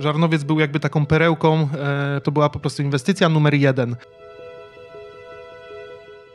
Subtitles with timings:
[0.00, 3.96] Żarnowiec był jakby taką perełką, e, to była po prostu inwestycja numer jeden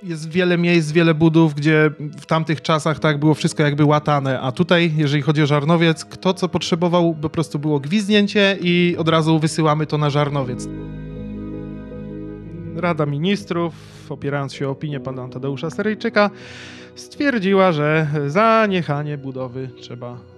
[0.05, 4.51] jest wiele miejsc, wiele budów, gdzie w tamtych czasach tak było wszystko jakby łatane, a
[4.51, 9.39] tutaj, jeżeli chodzi o Żarnowiec, kto co potrzebował, po prostu było gwizdnięcie i od razu
[9.39, 10.67] wysyłamy to na Żarnowiec.
[12.75, 13.73] Rada Ministrów,
[14.09, 16.29] opierając się o opinię pana Tadeusza Seryjczyka,
[16.95, 20.34] stwierdziła, że zaniechanie budowy trzeba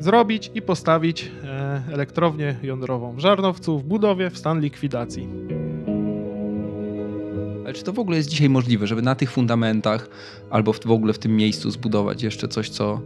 [0.00, 5.28] zrobić i postawić e, elektrownię jądrową w Żarnowcu w budowie w stan likwidacji.
[7.64, 10.08] Ale czy to w ogóle jest dzisiaj możliwe, żeby na tych fundamentach
[10.50, 13.00] albo w, w ogóle w tym miejscu zbudować jeszcze coś, co,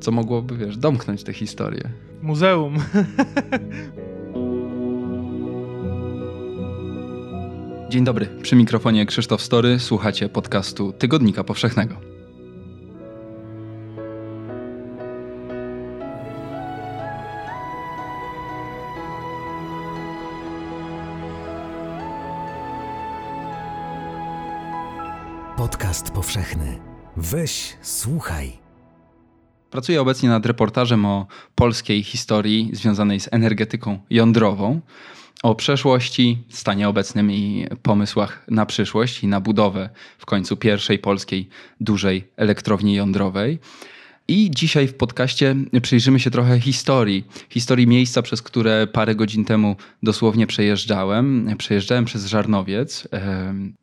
[0.00, 1.82] co mogłoby, wiesz, domknąć tę historię?
[2.22, 2.76] Muzeum.
[7.90, 12.07] Dzień dobry, przy mikrofonie Krzysztof Story, słuchacie podcastu Tygodnika Powszechnego.
[25.98, 26.78] Podcast powszechny.
[27.16, 28.52] Weź, słuchaj.
[29.70, 34.80] Pracuję obecnie nad reportażem o polskiej historii związanej z energetyką jądrową,
[35.42, 41.48] o przeszłości, stanie obecnym i pomysłach na przyszłość i na budowę w końcu pierwszej polskiej
[41.80, 43.58] dużej elektrowni jądrowej.
[44.30, 47.24] I dzisiaj w podcaście przyjrzymy się trochę historii.
[47.50, 51.54] Historii miejsca, przez które parę godzin temu dosłownie przejeżdżałem.
[51.58, 53.08] Przejeżdżałem przez Żarnowiec.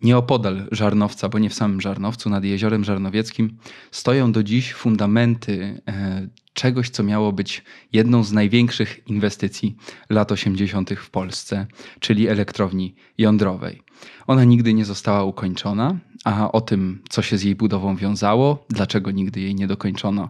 [0.02, 3.58] Nieopodal Żarnowca, bo nie w samym Żarnowcu, nad jeziorem Żarnowieckim,
[3.92, 9.76] stoją do dziś fundamenty e, czegoś, co miało być jedną z największych inwestycji
[10.10, 10.90] lat 80.
[10.94, 11.68] w Polsce,
[12.00, 13.82] czyli elektrowni jądrowej.
[14.28, 19.12] Ona nigdy nie została ukończona, a o tym, co się z jej budową wiązało, dlaczego
[19.12, 20.30] nigdy jej nie dokończono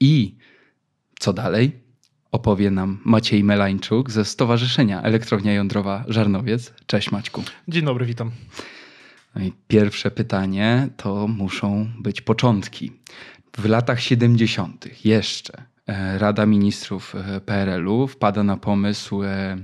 [0.00, 0.36] i
[1.18, 1.72] co dalej,
[2.32, 6.72] opowie nam Maciej Melańczuk ze Stowarzyszenia Elektrownia Jądrowa Żarnowiec.
[6.86, 7.42] Cześć Maćku.
[7.68, 8.30] Dzień dobry, witam.
[9.34, 12.92] No pierwsze pytanie to muszą być początki.
[13.58, 15.04] W latach 70.
[15.04, 19.56] jeszcze e, Rada Ministrów e, PRL-u wpada na pomysł, e,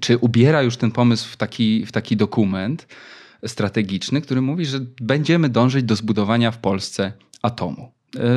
[0.00, 2.86] czy ubiera już ten pomysł w taki, w taki dokument
[3.46, 7.12] strategiczny, który mówi, że będziemy dążyć do zbudowania w Polsce
[7.42, 7.92] atomu.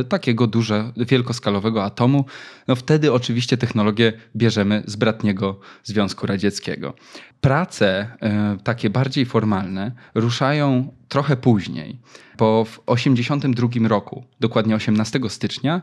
[0.10, 2.26] Takiego dużego, wielkoskalowego atomu.
[2.68, 6.94] No wtedy oczywiście technologię bierzemy z bratniego Związku Radzieckiego.
[7.42, 8.18] Prace
[8.64, 12.00] takie bardziej formalne ruszają trochę później,
[12.38, 15.82] bo w 1982 roku, dokładnie 18 stycznia,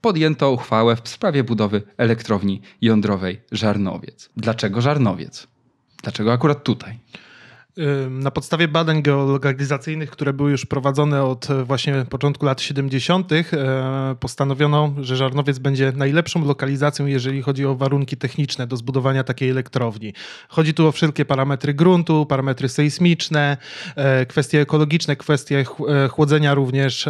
[0.00, 4.30] podjęto uchwałę w sprawie budowy elektrowni jądrowej Żarnowiec.
[4.36, 5.46] Dlaczego Żarnowiec?
[6.02, 6.98] Dlaczego akurat tutaj?
[8.10, 13.44] Na podstawie badań geolokalizacyjnych, które były już prowadzone od e, właśnie początku lat 70., e,
[14.20, 20.12] postanowiono, że Żarnowiec będzie najlepszą lokalizacją, jeżeli chodzi o warunki techniczne do zbudowania takiej elektrowni.
[20.48, 23.56] Chodzi tu o wszelkie parametry gruntu, parametry sejsmiczne,
[23.96, 25.64] e, kwestie ekologiczne, kwestie
[26.10, 27.08] chłodzenia również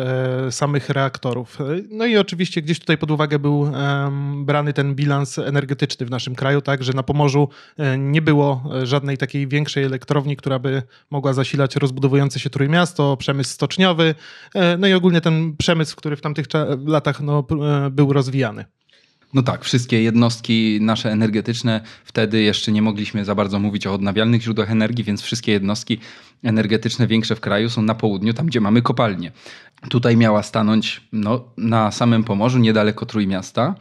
[0.51, 1.59] samych reaktorów.
[1.91, 3.73] No i oczywiście gdzieś tutaj pod uwagę był
[4.37, 7.49] brany ten bilans energetyczny w naszym kraju, tak, że na Pomorzu
[7.99, 14.15] nie było żadnej takiej większej elektrowni, która by mogła zasilać rozbudowujące się Trójmiasto, przemysł stoczniowy,
[14.55, 16.47] e, no i ogólnie ten przemysł, który w tamtych
[16.87, 17.47] latach no,
[17.87, 18.65] e, był rozwijany.
[19.35, 24.43] No tak, wszystkie jednostki nasze energetyczne, wtedy jeszcze nie mogliśmy za bardzo mówić o odnawialnych
[24.43, 25.99] źródłach energii, więc wszystkie jednostki
[26.43, 29.33] energetyczne większe w kraju są na południu, tam gdzie mamy kopalnie.
[29.89, 33.75] Tutaj miała stanąć no, na samym Pomorzu, niedaleko Trójmiasta.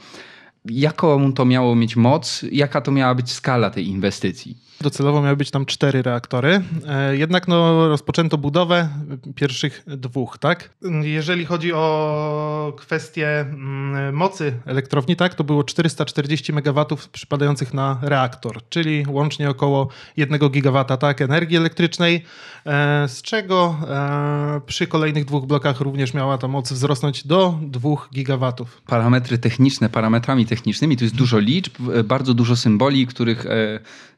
[0.65, 2.45] Jaką to miało mieć moc?
[2.51, 4.57] Jaka to miała być skala tej inwestycji?
[4.81, 8.89] Docelowo miały być tam cztery reaktory, e, jednak no, rozpoczęto budowę
[9.35, 10.69] pierwszych dwóch, tak?
[11.01, 18.69] Jeżeli chodzi o kwestię mm, mocy elektrowni, tak, to było 440 MW przypadających na reaktor,
[18.69, 22.23] czyli łącznie około 1 GW tak, energii elektrycznej,
[22.65, 27.89] e, z czego e, przy kolejnych dwóch blokach również miała ta moc wzrosnąć do 2
[28.11, 28.53] GW.
[28.87, 31.73] Parametry techniczne, parametrami technicznymi, to jest dużo liczb,
[32.03, 33.45] bardzo dużo symboli, których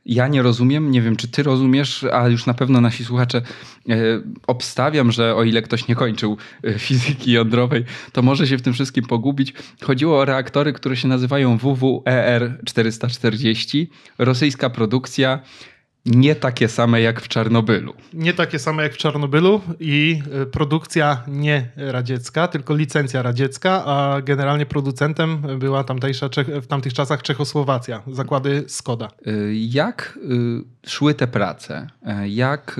[0.05, 0.48] ja nie rozumiem,
[0.91, 3.41] nie wiem czy ty rozumiesz, a już na pewno nasi słuchacze
[3.89, 3.95] e,
[4.47, 8.73] obstawiam, że o ile ktoś nie kończył e, fizyki jądrowej, to może się w tym
[8.73, 9.53] wszystkim pogubić.
[9.81, 15.39] Chodziło o reaktory, które się nazywają WWER 440, rosyjska produkcja
[16.05, 17.93] nie takie same jak w Czarnobylu.
[18.13, 24.21] Nie takie same jak w Czarnobylu i e, produkcja nie radziecka, tylko licencja radziecka, a
[24.21, 26.29] generalnie producentem była tamtejsza
[26.61, 29.07] w tamtych czasach Czechosłowacja, zakłady Skoda.
[29.25, 30.19] E, jak
[30.85, 31.87] e, szły te prace?
[32.25, 32.79] Jak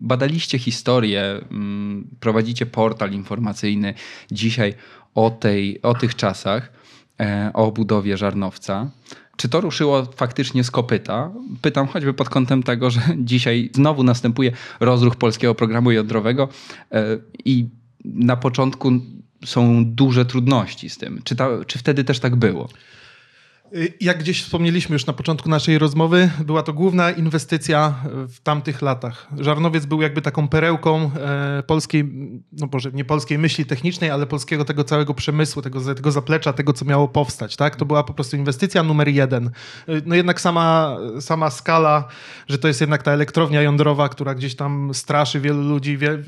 [0.00, 1.40] badaliście historię?
[1.50, 3.94] Mm, prowadzicie portal informacyjny
[4.30, 4.74] dzisiaj
[5.14, 6.72] o, tej, o tych czasach,
[7.54, 8.90] o budowie Żarnowca.
[9.40, 11.30] Czy to ruszyło faktycznie z kopyta?
[11.62, 16.48] Pytam choćby pod kątem tego, że dzisiaj znowu następuje rozruch polskiego programu jądrowego
[16.92, 17.68] e, i
[18.04, 18.92] na początku
[19.44, 21.20] są duże trudności z tym.
[21.24, 22.68] Czy, ta, czy wtedy też tak było?
[23.74, 27.94] Y, jak gdzieś wspomnieliśmy już na początku naszej rozmowy, była to główna inwestycja
[28.28, 29.28] w tamtych latach.
[29.38, 32.04] Żarnowiec był jakby taką perełką e, polskiej,
[32.52, 36.72] no może nie polskiej myśli technicznej, ale polskiego tego całego przemysłu, tego, tego zaplecza, tego
[36.72, 37.56] co miało powstać.
[37.56, 37.76] Tak?
[37.76, 39.46] To była po prostu inwestycja numer jeden.
[39.46, 42.08] Y, no jednak sama, sama skala,
[42.48, 46.18] że to jest jednak ta elektrownia jądrowa, która gdzieś tam straszy wielu ludzi, wie,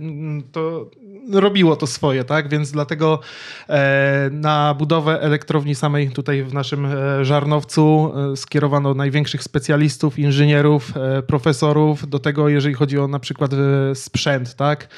[0.53, 0.91] to
[1.31, 2.49] robiło to swoje, tak?
[2.49, 3.21] Więc dlatego
[3.69, 10.93] e, na budowę elektrowni samej tutaj w naszym e, Żarnowcu e, skierowano największych specjalistów, inżynierów,
[11.27, 13.51] profesorów do tego, jeżeli chodzi o na przykład
[13.95, 14.89] sprzęt, tak?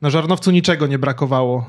[0.00, 1.66] Na Żarnowcu niczego nie brakowało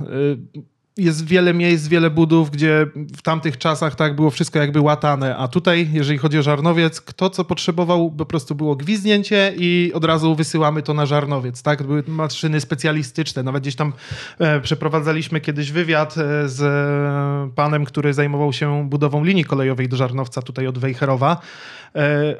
[0.98, 5.48] jest wiele miejsc, wiele budów, gdzie w tamtych czasach tak było wszystko jakby łatane, a
[5.48, 10.36] tutaj, jeżeli chodzi o żarnowiec, kto co potrzebował, po prostu było gwizdnięcie i od razu
[10.36, 11.84] wysyłamy to na żarnowiec, tak?
[11.84, 13.94] Były maszyny specjalistyczne, nawet gdzieś tam
[14.40, 19.98] e, przeprowadzaliśmy kiedyś wywiad e, z e, panem, który zajmował się budową linii kolejowej do
[19.98, 21.42] Żarnowca, tutaj od Wejherowa.
[21.96, 22.36] E,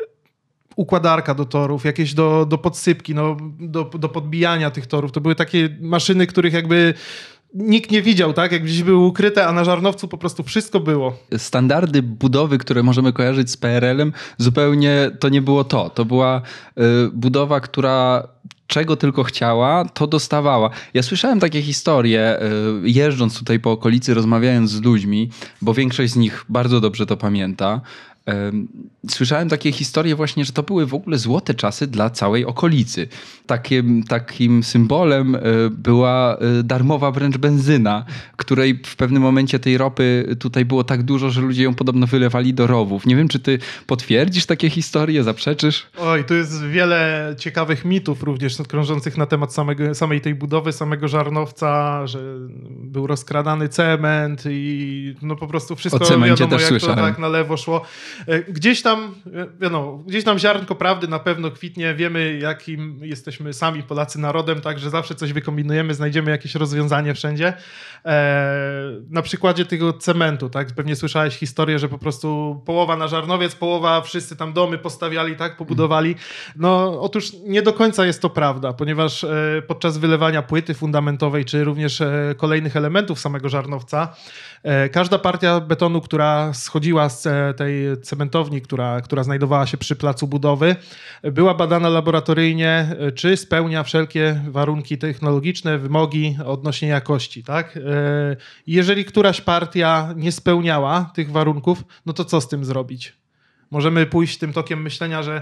[0.76, 5.12] układarka do torów, jakieś do, do podsypki, no, do, do podbijania tych torów.
[5.12, 6.94] To były takie maszyny, których jakby
[7.54, 8.52] nikt nie widział, tak?
[8.52, 11.18] Jak gdzieś były ukryte, a na żarnowcu po prostu wszystko było.
[11.38, 15.90] Standardy budowy, które możemy kojarzyć z PRL-em, zupełnie to nie było to.
[15.90, 16.42] To była
[16.78, 16.82] y,
[17.14, 18.28] budowa, która
[18.68, 20.70] czego tylko chciała, to dostawała.
[20.94, 22.40] Ja słyszałem takie historie,
[22.86, 25.30] y, jeżdżąc tutaj po okolicy, rozmawiając z ludźmi,
[25.62, 27.82] bo większość z nich bardzo dobrze to pamięta,
[29.10, 33.08] Słyszałem takie historie właśnie, że to były w ogóle złote czasy dla całej okolicy.
[33.46, 35.40] Takim, takim symbolem e,
[35.72, 38.06] była e, darmowa wręcz benzyna,
[38.38, 42.54] której w pewnym momencie tej ropy tutaj było tak dużo, że ludzie ją podobno wylewali
[42.54, 43.06] do rowów.
[43.06, 45.88] Nie wiem, czy ty potwierdzisz takie historie, zaprzeczysz?
[45.98, 51.08] Oj, tu jest wiele ciekawych mitów również krążących na temat samego, samej tej budowy, samego
[51.08, 52.20] żarnowca, że
[52.70, 56.98] był rozkradany cement i no po prostu wszystko o cemencie wiadomo, też jak słyszałem.
[56.98, 57.82] to tak na lewo szło.
[58.28, 63.54] E, gdzieś tam, e, wiadomo, gdzieś tam ziarnko prawdy na pewno kwitnie, wiemy jakim jesteśmy
[63.54, 67.54] sami Polacy narodem, także zawsze coś wykombinujemy, znajdziemy jakieś rozwiązanie wszędzie.
[68.06, 68.54] E,
[69.10, 74.02] na przykładzie tego cementu, tak, pewnie słyszałeś historię, że po prostu połowa na Żarnowiec, połowa
[74.02, 76.16] wszyscy tam domy postawiali, tak, pobudowali.
[76.56, 79.26] No otóż nie do końca jest to prawda, ponieważ
[79.68, 82.02] podczas wylewania płyty fundamentowej, czy również
[82.38, 84.16] kolejnych elementów samego Żarnowca,
[84.92, 87.28] każda partia betonu, która schodziła z
[87.58, 90.76] tej cementowni, która, która znajdowała się przy placu budowy,
[91.24, 97.44] była badana laboratoryjnie, czy spełnia wszelkie warunki technologiczne, wymogi odnośnie jakości.
[97.44, 97.78] Tak?
[97.78, 97.82] E,
[98.68, 103.14] jeżeli któraś partia nie spełniała tych warunków, no to co z tym zrobić?
[103.72, 105.42] Możemy pójść tym tokiem myślenia, że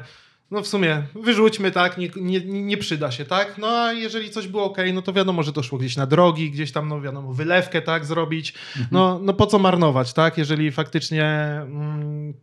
[0.52, 3.58] no w sumie wyrzućmy, tak, nie, nie, nie, przyda się, tak?
[3.58, 6.52] No a jeżeli coś było ok, no to wiadomo, że to szło gdzieś na drogi,
[6.52, 8.54] gdzieś tam, no wiadomo, wylewkę, tak, zrobić.
[8.92, 10.38] No, no po co marnować, tak?
[10.38, 11.26] Jeżeli faktycznie
[11.62, 12.34] mm,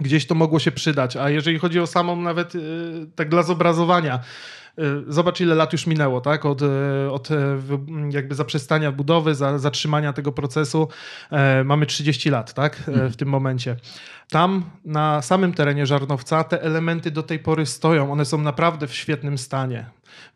[0.00, 1.16] gdzieś to mogło się przydać.
[1.16, 2.60] A jeżeli chodzi o samą nawet y,
[3.14, 4.20] tak dla zobrazowania,
[4.78, 6.44] y, Zobacz, ile lat już minęło, tak?
[6.44, 6.66] Od, y,
[7.10, 7.28] od
[8.10, 10.88] jakby zaprzestania budowy, za, zatrzymania tego procesu.
[11.30, 12.82] E, mamy 30 lat, tak?
[12.88, 13.76] E, w tym momencie.
[14.30, 18.12] Tam na samym terenie Żarnowca te elementy do tej pory stoją.
[18.12, 19.86] One są naprawdę w świetnym stanie.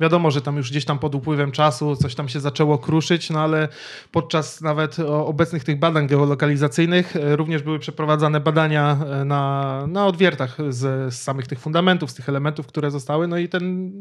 [0.00, 3.40] Wiadomo, że tam już gdzieś tam pod upływem czasu coś tam się zaczęło kruszyć, no
[3.40, 3.68] ale
[4.12, 10.56] podczas nawet obecnych tych badań geolokalizacyjnych e, również były przeprowadzane badania e, na, na odwiertach
[10.68, 13.28] z, z samych tych fundamentów, z tych elementów, które zostały.
[13.28, 13.92] No i ten,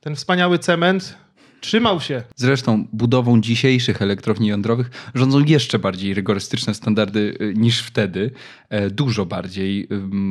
[0.00, 1.16] ten wspaniały cement
[1.60, 2.22] Trzymał się.
[2.36, 8.30] Zresztą budową dzisiejszych elektrowni jądrowych rządzą jeszcze bardziej rygorystyczne standardy y, niż wtedy.
[8.68, 9.88] E, dużo bardziej.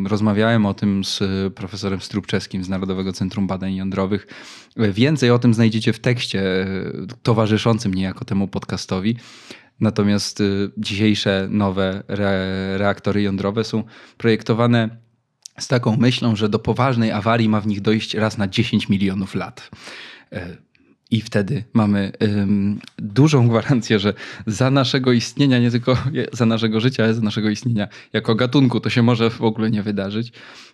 [0.07, 4.27] Rozmawiałem o tym z profesorem Strubczewskim z Narodowego Centrum Badań Jądrowych.
[4.77, 6.67] E, więcej o tym znajdziecie w tekście e,
[7.23, 9.15] towarzyszącym niejako temu podcastowi.
[9.79, 12.03] Natomiast y, dzisiejsze nowe
[12.77, 13.83] reaktory jądrowe są
[14.17, 14.89] projektowane
[15.59, 19.35] z taką myślą, że do poważnej awarii ma w nich dojść raz na 10 milionów
[19.35, 19.69] lat.
[21.11, 24.13] I wtedy mamy ym, dużą gwarancję, że
[24.47, 25.97] za naszego istnienia, nie tylko
[26.33, 29.83] za naszego życia, ale za naszego istnienia jako gatunku, to się może w ogóle nie
[29.83, 30.31] wydarzyć.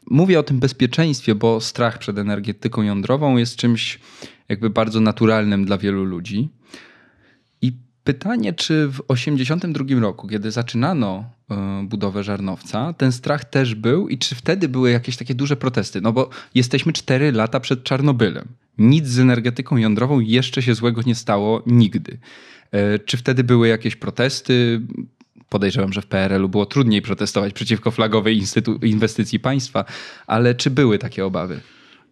[0.10, 4.00] Mówię o tym bezpieczeństwie, bo strach przed energetyką jądrową jest czymś
[4.50, 6.50] jakby bardzo naturalnym dla wielu ludzi.
[8.06, 14.18] Pytanie, czy w 1982 roku, kiedy zaczynano y, budowę żarnowca, ten strach też był i
[14.18, 16.02] czy wtedy były jakieś takie duże protesty?
[16.02, 18.48] No bo jesteśmy 4 lata przed Czarnobylem.
[18.78, 22.18] Nic z energetyką jądrową jeszcze się złego nie stało nigdy.
[22.72, 24.82] E, czy wtedy były jakieś protesty?
[25.50, 28.42] podejrzewam, że w PRL-u było trudniej protestować przeciwko flagowej
[28.84, 29.86] inwestycji państwa,
[30.28, 31.60] ale czy były takie obawy?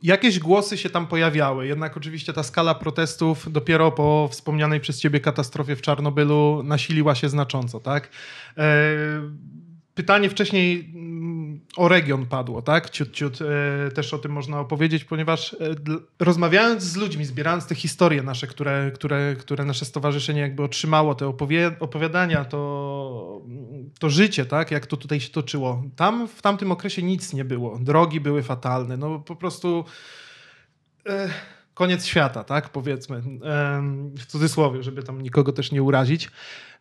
[0.03, 5.19] Jakieś głosy się tam pojawiały, jednak oczywiście ta skala protestów dopiero po wspomnianej przez ciebie
[5.19, 8.09] katastrofie w Czarnobylu nasiliła się znacząco, tak?
[8.57, 8.71] E,
[9.95, 12.89] pytanie wcześniej mm, o region padło, tak?
[12.89, 15.57] Ciut, ciut e, też o tym można opowiedzieć, ponieważ e,
[16.19, 21.27] rozmawiając z ludźmi, zbierając te historie nasze, które, które, które nasze stowarzyszenie jakby otrzymało, te
[21.27, 23.41] opowie, opowiadania, to,
[23.99, 24.71] to życie, tak?
[24.71, 25.83] Jak to tutaj się toczyło.
[25.95, 27.79] Tam w tamtym okresie nic nie było.
[27.79, 28.97] Drogi były fatalne.
[28.97, 29.85] No po prostu
[31.09, 31.29] e,
[31.73, 32.69] koniec świata, tak?
[32.69, 33.21] Powiedzmy.
[34.17, 36.29] w cudzysłowie, żeby tam nikogo też nie urazić.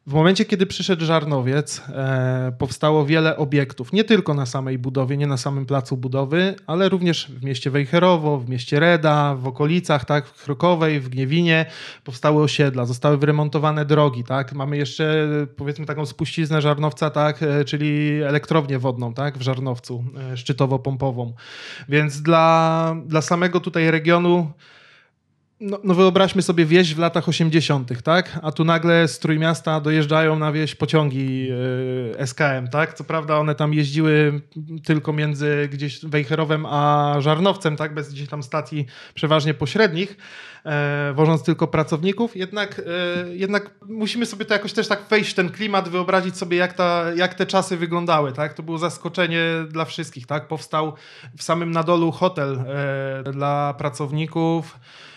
[0.06, 5.26] W momencie, kiedy przyszedł Żarnowiec, e, powstało wiele obiektów, nie tylko na samej budowie, nie
[5.26, 10.26] na samym placu budowy, ale również w mieście Wejherowo, w mieście Reda, w okolicach, tak,
[10.26, 11.66] w Krokowej, w Gniewinie
[12.04, 14.52] powstały osiedla, zostały wyremontowane drogi, tak.
[14.52, 20.36] Mamy jeszcze powiedzmy taką spuściznę Żarnowca, tak, e, czyli elektrownię wodną, tak, w Żarnowcu, e,
[20.36, 21.32] szczytowo-pompową.
[21.88, 24.52] Więc dla, dla samego tutaj regionu
[25.62, 28.38] no, no, wyobraźmy sobie wieś w latach 80., tak?
[28.42, 32.94] A tu nagle z Trójmiasta dojeżdżają na wieś pociągi yy, SKM, tak?
[32.94, 34.40] Co prawda one tam jeździły
[34.84, 37.94] tylko między gdzieś Wejherowem a Żarnowcem, tak?
[37.94, 40.16] Bez gdzieś tam stacji przeważnie pośrednich,
[40.64, 42.36] e, wożąc tylko pracowników.
[42.36, 42.82] Jednak,
[43.26, 46.72] e, jednak musimy sobie to jakoś też tak wejść w ten klimat, wyobrazić sobie jak,
[46.72, 48.54] ta, jak te czasy wyglądały, tak?
[48.54, 50.48] To było zaskoczenie dla wszystkich, tak?
[50.48, 50.92] Powstał
[51.36, 52.64] w samym Nadolu hotel
[53.26, 55.11] e, dla pracowników, E,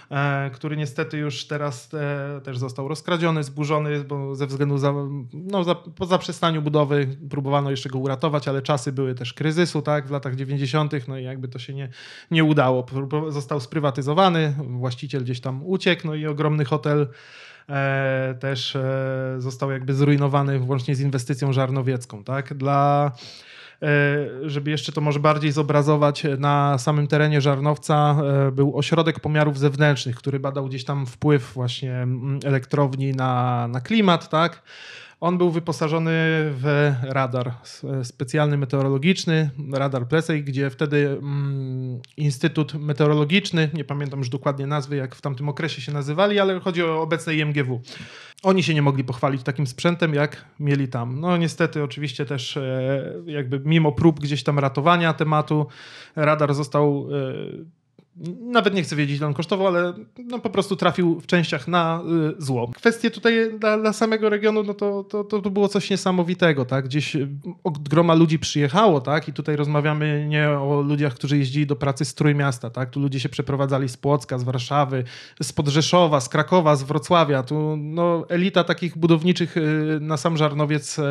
[0.53, 4.93] który niestety już teraz e, też został rozkradziony, zburzony, bo ze względu za,
[5.33, 10.07] no, za, po zaprzestaniu budowy próbowano jeszcze go uratować, ale czasy były też kryzysu, tak,
[10.07, 11.89] w latach 90., no i jakby to się nie,
[12.31, 12.85] nie udało.
[13.29, 17.07] Został sprywatyzowany, właściciel gdzieś tam uciekł, no i ogromny hotel
[17.69, 23.54] e, też e, został jakby zrujnowany włącznie z inwestycją żarnowiecką, tak, dla E,
[24.45, 28.15] żeby jeszcze to może bardziej zobrazować, na samym terenie Żarnowca
[28.47, 33.81] e, był ośrodek pomiarów zewnętrznych, który badał gdzieś tam wpływ właśnie mm, elektrowni na, na
[33.81, 34.61] klimat, tak?
[35.19, 36.11] On był wyposażony
[36.51, 37.51] w radar
[38.03, 45.15] specjalny meteorologiczny, radar Plesej, gdzie wtedy mm, Instytut Meteorologiczny, nie pamiętam już dokładnie nazwy, jak
[45.15, 47.81] w tamtym okresie się nazywali, ale chodzi o obecne IMGW.
[48.43, 51.19] Oni się nie mogli pochwalić takim sprzętem, jak mieli tam.
[51.19, 55.67] No niestety oczywiście też e, jakby mimo prób gdzieś tam ratowania tematu,
[56.15, 57.84] radar został e,
[58.41, 62.01] nawet nie chcę wiedzieć, ile on kosztował, ale no, po prostu trafił w częściach na
[62.39, 62.71] y, zło.
[62.75, 66.85] Kwestie tutaj dla, dla, samego regionu, no to, to, to było coś niesamowitego, tak?
[66.85, 67.27] Gdzieś y,
[67.89, 69.27] groma ludzi przyjechało, tak?
[69.27, 72.89] I tutaj rozmawiamy nie o ludziach, którzy jeździli do pracy z Trójmiasta, tak?
[72.89, 75.03] Tu ludzie się przeprowadzali z Płocka, z Warszawy,
[75.41, 77.43] z Podrzeszowa, z Krakowa, z Wrocławia.
[77.43, 81.03] Tu no, elita takich budowniczych y, na sam Żarnowiec e,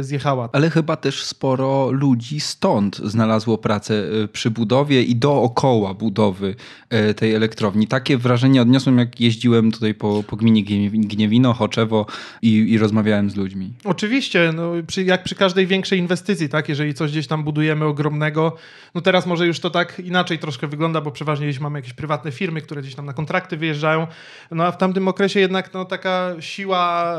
[0.00, 0.48] zjechała.
[0.52, 6.47] Ale chyba też sporo ludzi stąd znalazło pracę przy budowie i dookoła budowy
[6.90, 7.86] E, tej elektrowni.
[7.86, 12.06] Takie wrażenie odniosłem, jak jeździłem tutaj po, po gminie Gniewino, Choczewo
[12.42, 13.72] i, i rozmawiałem z ludźmi.
[13.84, 16.68] Oczywiście, no, przy, jak przy każdej większej inwestycji, tak?
[16.68, 18.56] jeżeli coś gdzieś tam budujemy ogromnego,
[18.94, 22.32] no teraz może już to tak inaczej troszkę wygląda, bo przeważnie gdzieś mamy jakieś prywatne
[22.32, 24.06] firmy, które gdzieś tam na kontrakty wyjeżdżają,
[24.50, 27.16] no a w tamtym okresie jednak no, taka siła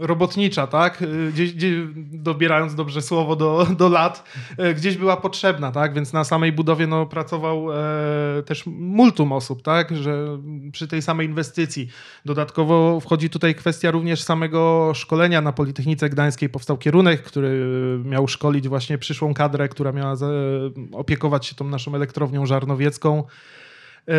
[0.00, 1.02] e, robotnicza, tak?
[1.02, 1.74] E, gdzieś, gdzieś
[2.12, 4.24] dobierając dobrze słowo do, do lat,
[4.76, 5.94] gdzieś była potrzebna, tak?
[5.94, 10.38] więc na samej budowie no, pracował e, też multum osób, tak, że
[10.72, 11.88] przy tej samej inwestycji.
[12.24, 16.48] Dodatkowo wchodzi tutaj kwestia również samego szkolenia na Politechnice Gdańskiej.
[16.48, 17.66] Powstał kierunek, który
[18.04, 20.16] miał szkolić właśnie przyszłą kadrę, która miała
[20.92, 23.24] opiekować się tą naszą elektrownią żarnowiecką.
[24.08, 24.14] E,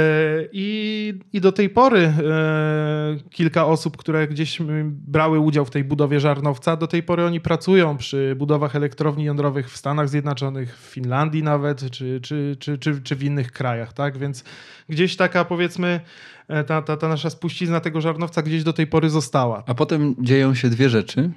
[0.52, 6.20] I, I do tej pory e, kilka osób, które gdzieś brały udział w tej budowie
[6.20, 11.44] żarnowca, do tej pory oni pracują przy budowach elektrowni jądrowych w Stanach Zjednoczonych, w Finlandii
[11.44, 13.94] nawet, czy, czy, czy, czy, czy w innych krajach.
[13.94, 14.18] Tak?
[14.18, 14.44] Więc
[14.90, 16.02] gdzieś taka powiedzmy
[16.48, 19.64] e, ta, ta, ta nasza spuścizna tego żarnowca gdzieś do tej pory została.
[19.68, 21.30] A potem dzieją się dwie rzeczy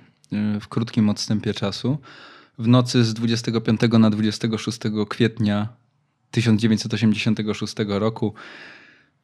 [0.61, 1.99] w krótkim odstępie czasu.
[2.59, 5.69] W nocy z 25 na 26 kwietnia
[6.31, 8.35] 1986 roku.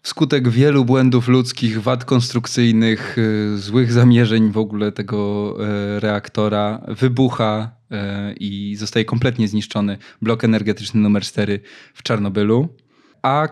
[0.03, 7.71] Wskutek wielu błędów ludzkich, wad konstrukcyjnych, y, złych zamierzeń w ogóle tego e, reaktora wybucha
[7.91, 11.61] e, i zostaje kompletnie zniszczony blok energetyczny numer 4
[11.95, 12.69] w Czarnobylu.
[13.23, 13.49] A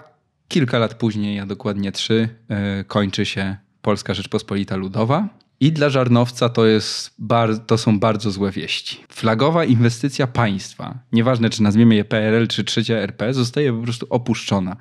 [0.49, 5.29] kilka lat później, a dokładnie trzy, e, kończy się Polska Rzeczpospolita Ludowa.
[5.61, 9.05] I dla Żarnowca to, jest bar, to są bardzo złe wieści.
[9.09, 14.77] Flagowa inwestycja państwa, nieważne czy nazwiemy je PRL czy trzecia RP, zostaje po prostu opuszczona.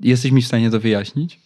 [0.00, 1.44] Jesteś mi w stanie to wyjaśnić?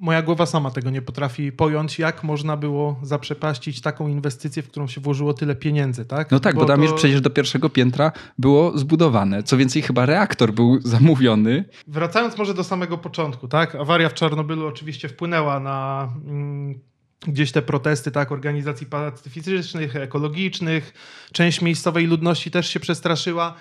[0.00, 4.86] moja głowa sama tego nie potrafi pojąć, jak można było zaprzepaścić taką inwestycję, w którą
[4.86, 6.30] się włożyło tyle pieniędzy, tak?
[6.30, 6.82] No tak, bo, bo tam to...
[6.82, 9.42] już przecież do pierwszego piętra było zbudowane.
[9.42, 11.64] Co więcej, chyba reaktor był zamówiony.
[11.86, 13.74] Wracając może do samego początku, tak?
[13.74, 16.89] Awaria w Czarnobylu oczywiście wpłynęła na mm,
[17.26, 20.94] gdzieś te protesty tak, organizacji pacyfistycznych, ekologicznych.
[21.32, 23.54] Część miejscowej ludności też się przestraszyła.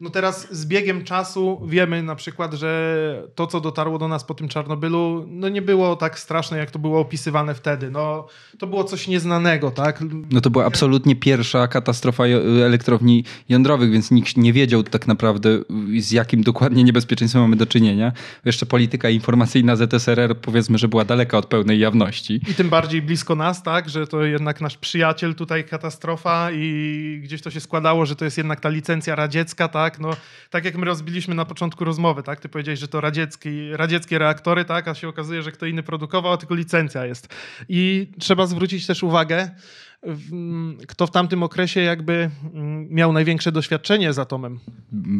[0.00, 4.34] No teraz z biegiem czasu wiemy na przykład, że to, co dotarło do nas po
[4.34, 7.90] tym Czarnobylu, no nie było tak straszne, jak to było opisywane wtedy.
[7.90, 8.26] No,
[8.58, 10.00] to było coś nieznanego, tak?
[10.30, 12.24] No to była absolutnie pierwsza katastrofa
[12.64, 15.58] elektrowni jądrowych, więc nikt nie wiedział tak naprawdę,
[15.98, 18.12] z jakim dokładnie niebezpieczeństwem mamy do czynienia.
[18.44, 22.40] Jeszcze polityka informacyjna ZSRR powiedzmy, że była daleka od pełnej jawności.
[22.50, 23.88] I tym bardziej blisko nas, tak?
[23.88, 28.38] Że to jednak nasz przyjaciel tutaj katastrofa i gdzieś to się składało, że to jest
[28.38, 29.83] jednak ta licencja radziecka, tak?
[29.84, 30.00] Tak?
[30.00, 30.16] No,
[30.50, 32.40] tak jak my rozbiliśmy na początku rozmowy, tak?
[32.40, 34.88] Ty powiedziałeś, że to radzieckie, radzieckie reaktory, tak?
[34.88, 37.28] A się okazuje, że kto inny produkował, a tylko licencja jest.
[37.68, 39.50] I trzeba zwrócić też uwagę,
[40.88, 44.58] kto w tamtym okresie jakby mm, miał największe doświadczenie z atomem.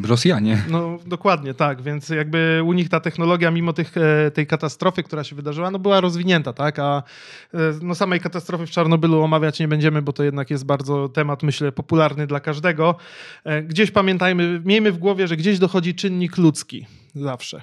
[0.04, 0.62] Rosjanie.
[0.70, 1.82] No dokładnie, tak.
[1.82, 5.78] Więc jakby u nich ta technologia, mimo tych, e, tej katastrofy, która się wydarzyła, no
[5.78, 6.78] była rozwinięta, tak?
[6.78, 7.02] A
[7.54, 11.42] e, no samej katastrofy w Czarnobylu omawiać nie będziemy, bo to jednak jest bardzo temat,
[11.42, 12.96] myślę, popularny dla każdego.
[13.44, 16.86] E, gdzieś pamiętajmy, miejmy w głowie, że gdzieś dochodzi czynnik ludzki.
[17.14, 17.62] Zawsze.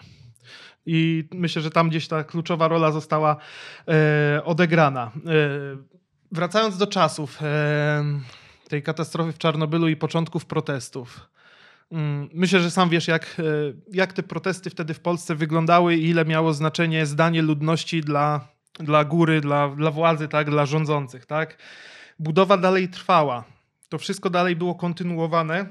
[0.86, 3.36] I myślę, że tam gdzieś ta kluczowa rola została
[4.44, 5.12] odegrana.
[6.32, 7.40] Wracając do czasów
[8.70, 11.20] tej katastrofy w Czarnobylu i początków protestów.
[11.92, 13.44] Mm, myślę, że sam wiesz, jak, e,
[13.94, 18.48] jak te protesty wtedy w Polsce wyglądały i ile miało znaczenie zdanie ludności dla,
[18.80, 21.26] dla góry, dla, dla władzy, tak, dla rządzących.
[21.26, 21.58] Tak?
[22.20, 23.44] Budowa dalej trwała.
[23.90, 25.66] To wszystko dalej było kontynuowane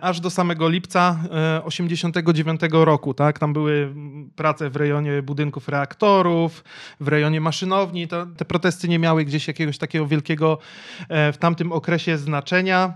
[0.00, 1.18] aż do samego lipca
[1.64, 3.14] 89 e, roku.
[3.14, 3.38] Tak?
[3.38, 3.94] Tam były
[4.36, 6.64] prace w rejonie budynków reaktorów,
[7.00, 8.08] w rejonie maszynowni.
[8.08, 10.58] Te protesty nie miały gdzieś jakiegoś takiego wielkiego
[11.08, 12.94] e, w tamtym okresie znaczenia.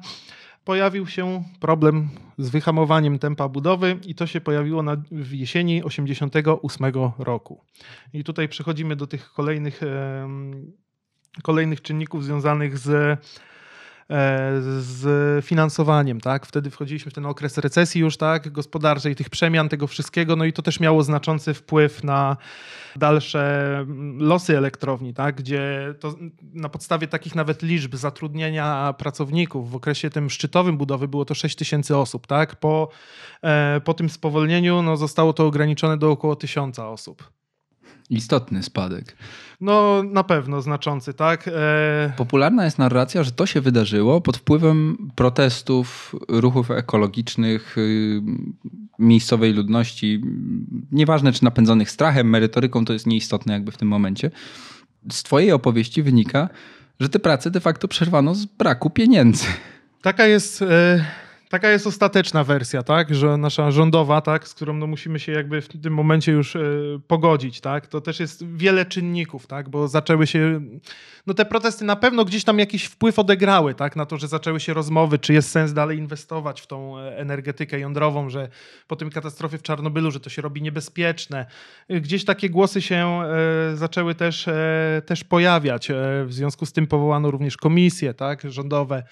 [0.64, 6.92] Pojawił się problem z wyhamowaniem tempa budowy i to się pojawiło na, w jesieni 88
[7.18, 7.61] roku.
[8.12, 9.81] I tutaj przechodzimy do tych kolejnych,
[11.42, 13.16] kolejnych czynników związanych z E,
[14.78, 16.46] z finansowaniem, tak?
[16.46, 18.52] Wtedy wchodziliśmy w ten okres recesji już, tak?
[18.52, 22.36] Gospodarczej, tych przemian, tego wszystkiego, no i to też miało znaczący wpływ na
[22.96, 25.36] dalsze mm, losy elektrowni, tak?
[25.36, 26.14] Gdzie to
[26.54, 31.56] na podstawie takich nawet liczb zatrudnienia pracowników w okresie tym szczytowym budowy było to 6
[31.56, 32.56] tysięcy osób, tak?
[32.56, 32.88] Po,
[33.42, 37.43] e, po tym spowolnieniu no, zostało to ograniczone do około tysiąca osób.
[38.14, 39.16] Istotny spadek.
[39.61, 41.48] No, na pewno znaczący, tak?
[41.48, 42.12] E...
[42.16, 48.22] Popularna jest narracja, że to się wydarzyło pod wpływem protestów, ruchów ekologicznych, yy,
[48.98, 50.22] miejscowej ludności.
[50.92, 54.31] Nieważne, czy napędzonych strachem, merytoryką, to jest nieistotne jakby w tym momencie.
[55.11, 56.48] Z twojej opowieści wynika,
[57.00, 59.46] że te prace de facto przerwano z braku pieniędzy.
[60.03, 60.62] Taka jest...
[60.62, 65.33] E taka jest ostateczna wersja, tak, że nasza rządowa, tak, z którą no musimy się
[65.33, 69.88] jakby w tym momencie już y, pogodzić, tak, to też jest wiele czynników, tak, bo
[69.88, 70.61] zaczęły się,
[71.26, 74.61] no te protesty na pewno gdzieś tam jakiś wpływ odegrały, tak, na to, że zaczęły
[74.61, 78.48] się rozmowy, czy jest sens dalej inwestować w tą e, energetykę jądrową, że
[78.87, 81.46] po tym katastrofie w Czarnobylu, że to się robi niebezpieczne.
[81.90, 83.22] Gdzieś takie głosy się
[83.72, 84.52] y, zaczęły też, y,
[85.07, 85.88] też pojawiać.
[86.24, 89.02] w związku z tym powołano również komisje, tak, rządowe,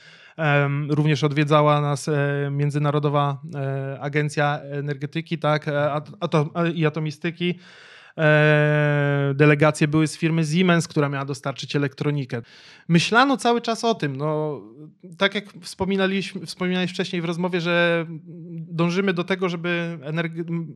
[0.89, 6.03] Również odwiedzała nas e, Międzynarodowa e, Agencja Energetyki tak, e,
[6.75, 7.59] i Atomistyki.
[9.35, 12.43] Delegacje były z firmy Siemens, która miała dostarczyć elektronikę.
[12.89, 14.17] Myślano cały czas o tym.
[14.17, 14.61] No,
[15.19, 18.07] tak jak wspominaliśmy, wspominałeś wcześniej w rozmowie, że
[18.73, 19.99] dążymy do tego, żeby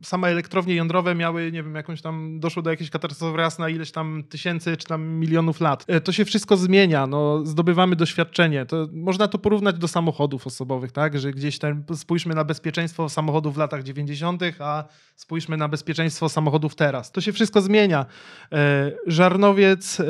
[0.03, 3.91] same elektrownie jądrowe miały, nie wiem, jakąś tam, doszło do jakiejś katastrofy raz na ileś
[3.91, 5.85] tam tysięcy czy tam milionów lat.
[5.87, 8.65] E, to się wszystko zmienia, no, zdobywamy doświadczenie.
[8.65, 13.55] To, można to porównać do samochodów osobowych, tak, że gdzieś tam spójrzmy na bezpieczeństwo samochodów
[13.55, 14.83] w latach 90., a
[15.15, 17.11] spójrzmy na bezpieczeństwo samochodów teraz.
[17.11, 18.05] To się wszystko zmienia.
[18.51, 20.03] E, Żarnowiec e,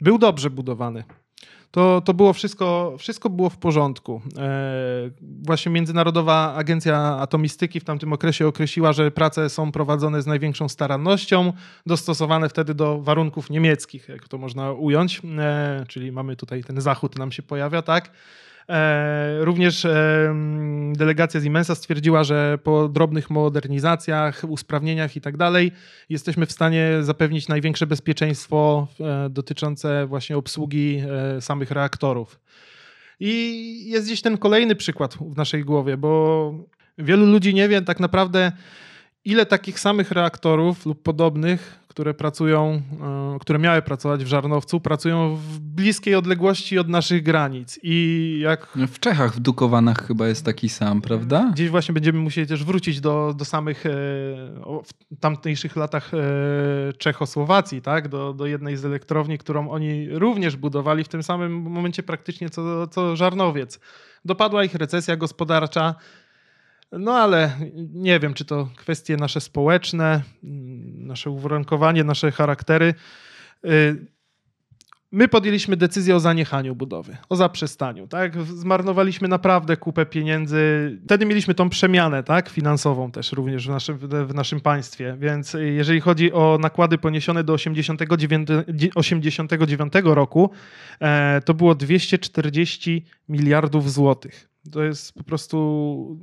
[0.00, 1.04] był dobrze budowany
[1.70, 4.22] to, to było wszystko, wszystko było w porządku.
[4.38, 5.10] E,
[5.46, 11.52] właśnie Międzynarodowa Agencja Atomistyki w tamtym okresie określiła, że prace są prowadzone z największą starannością,
[11.86, 15.22] dostosowane wtedy do warunków niemieckich, jak to można ująć,
[15.88, 18.10] czyli mamy tutaj ten zachód nam się pojawia, tak?
[18.68, 20.34] E, również e,
[20.92, 25.72] delegacja Siemensa stwierdziła, że po drobnych modernizacjach, usprawnieniach i tak dalej
[26.08, 31.02] jesteśmy w stanie zapewnić największe bezpieczeństwo e, dotyczące właśnie obsługi
[31.40, 32.40] samych reaktorów.
[33.20, 36.52] I jest gdzieś ten kolejny przykład w naszej głowie, bo
[36.98, 38.52] wielu ludzi nie wie tak naprawdę,
[39.24, 42.82] ile takich samych reaktorów lub podobnych które pracują,
[43.34, 47.80] e, które miały pracować w Żarnowcu, pracują w bliskiej odległości od naszych granic.
[47.82, 51.50] I jak W Czechach, w Dukowanach chyba jest taki sam, prawda?
[51.52, 53.90] Gdzieś właśnie będziemy musieli też wrócić do, do samych e,
[54.84, 56.18] w tamtejszych latach e,
[56.92, 58.08] Czechosłowacji, tak?
[58.08, 62.86] Do, do jednej z elektrowni, którą oni również budowali w tym samym momencie praktycznie co,
[62.86, 63.80] co Żarnowiec.
[64.24, 65.94] Dopadła ich recesja gospodarcza.
[66.92, 67.56] No ale
[67.92, 70.22] nie wiem, czy to kwestie nasze społeczne,
[70.94, 72.94] nasze uwarunkowanie, nasze charaktery.
[73.64, 74.06] Y,
[75.12, 78.06] My podjęliśmy decyzję o zaniechaniu budowy, o zaprzestaniu.
[78.06, 78.42] Tak?
[78.42, 80.58] Zmarnowaliśmy naprawdę kupę pieniędzy.
[81.04, 82.48] Wtedy mieliśmy tą przemianę tak?
[82.48, 85.16] finansową też również w naszym, w naszym państwie.
[85.18, 88.48] Więc jeżeli chodzi o nakłady poniesione do 89,
[88.94, 90.50] 89 roku,
[91.00, 94.48] e, to było 240 miliardów złotych.
[94.72, 96.20] To jest po prostu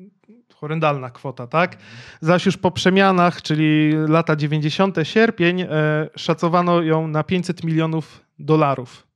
[0.65, 1.77] horrendalna kwota, tak?
[2.21, 4.97] Zaś już po przemianach, czyli lata 90.
[5.03, 5.67] sierpień, e,
[6.15, 9.07] szacowano ją na 500 milionów dolarów.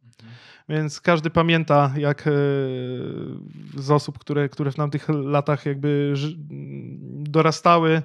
[0.70, 2.32] Więc każdy pamięta, jak e,
[3.78, 6.14] z osób, które, które w tamtych latach jakby
[7.12, 8.02] dorastały,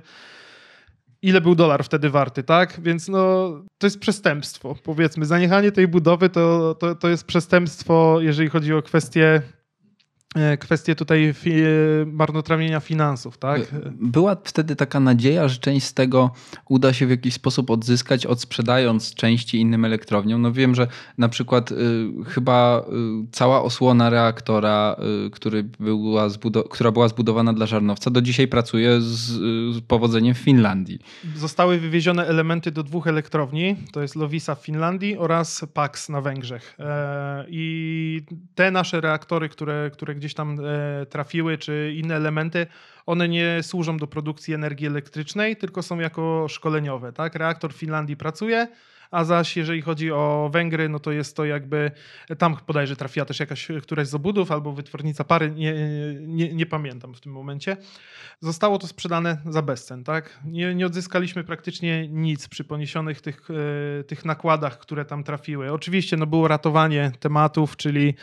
[1.22, 2.80] ile był dolar wtedy warty, tak?
[2.82, 5.24] Więc no, to jest przestępstwo, powiedzmy.
[5.24, 9.42] Zaniechanie tej budowy to, to, to jest przestępstwo, jeżeli chodzi o kwestie,
[10.34, 11.52] e, kwestie tutaj fi,
[12.06, 13.60] marnotrawienia finansów, tak?
[14.00, 16.30] Była wtedy taka nadzieja, że część z tego
[16.68, 20.42] uda się w jakiś sposób odzyskać, odsprzedając części innym elektrowniom.
[20.42, 20.86] No wiem, że
[21.18, 21.76] na przykład y,
[22.26, 22.82] chyba y,
[23.32, 26.28] cała osłona reaktora, y, który była
[26.70, 29.14] która była zbudowana dla Żarnowca, do dzisiaj pracuje z,
[29.76, 30.98] z powodzeniem w Finlandii.
[31.36, 36.76] Zostały wywiezione elementy do dwóch elektrowni, to jest Lowisa w Finlandii oraz Pax na Węgrzech.
[36.78, 38.22] E, I
[38.54, 42.66] te nasze reaktory, które, które gdzieś tam e, trafiły, czy inne elementy,
[43.06, 47.12] one nie służą do produkcji energii elektrycznej, tylko są jako szkoleniowe.
[47.12, 47.34] Tak?
[47.34, 48.68] Reaktor w Finlandii pracuje,
[49.10, 51.90] a zaś jeżeli chodzi o Węgry, no to jest to jakby,
[52.38, 55.74] tam bodajże trafiła też jakaś któraś z obudów albo wytwórnica pary, nie,
[56.20, 57.76] nie, nie pamiętam w tym momencie.
[58.40, 60.40] Zostało to sprzedane za bezcen, tak?
[60.44, 63.48] Nie, nie odzyskaliśmy praktycznie nic przy poniesionych tych,
[64.00, 65.72] e, tych nakładach, które tam trafiły.
[65.72, 68.14] Oczywiście no, było ratowanie tematów, czyli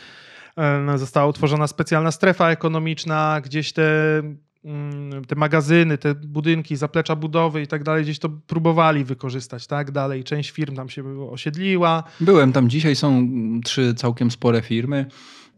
[0.96, 4.18] została utworzona specjalna strefa ekonomiczna, gdzieś te
[4.64, 9.90] mm, te magazyny, te budynki, zaplecza budowy i tak dalej, gdzieś to próbowali wykorzystać, tak
[9.90, 10.24] dalej.
[10.24, 12.04] Część firm tam się osiedliła.
[12.20, 13.28] Byłem tam dzisiaj, są
[13.64, 15.06] trzy całkiem spore firmy.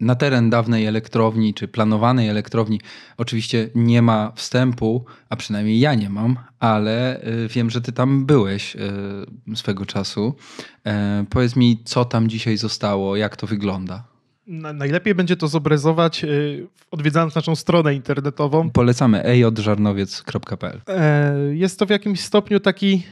[0.01, 2.81] Na teren dawnej elektrowni, czy planowanej elektrowni,
[3.17, 8.27] oczywiście nie ma wstępu, a przynajmniej ja nie mam, ale y, wiem, że ty tam
[8.27, 10.35] byłeś y, swego czasu.
[10.87, 14.14] E, Powiedz mi, co tam dzisiaj zostało, jak to wygląda?
[14.47, 18.71] Na- Najlepiej będzie to zobrazować y, odwiedzając naszą stronę internetową.
[18.71, 20.81] Polecamy ejżarnowiec.pl.
[20.89, 23.03] E, Jest to w jakimś stopniu taki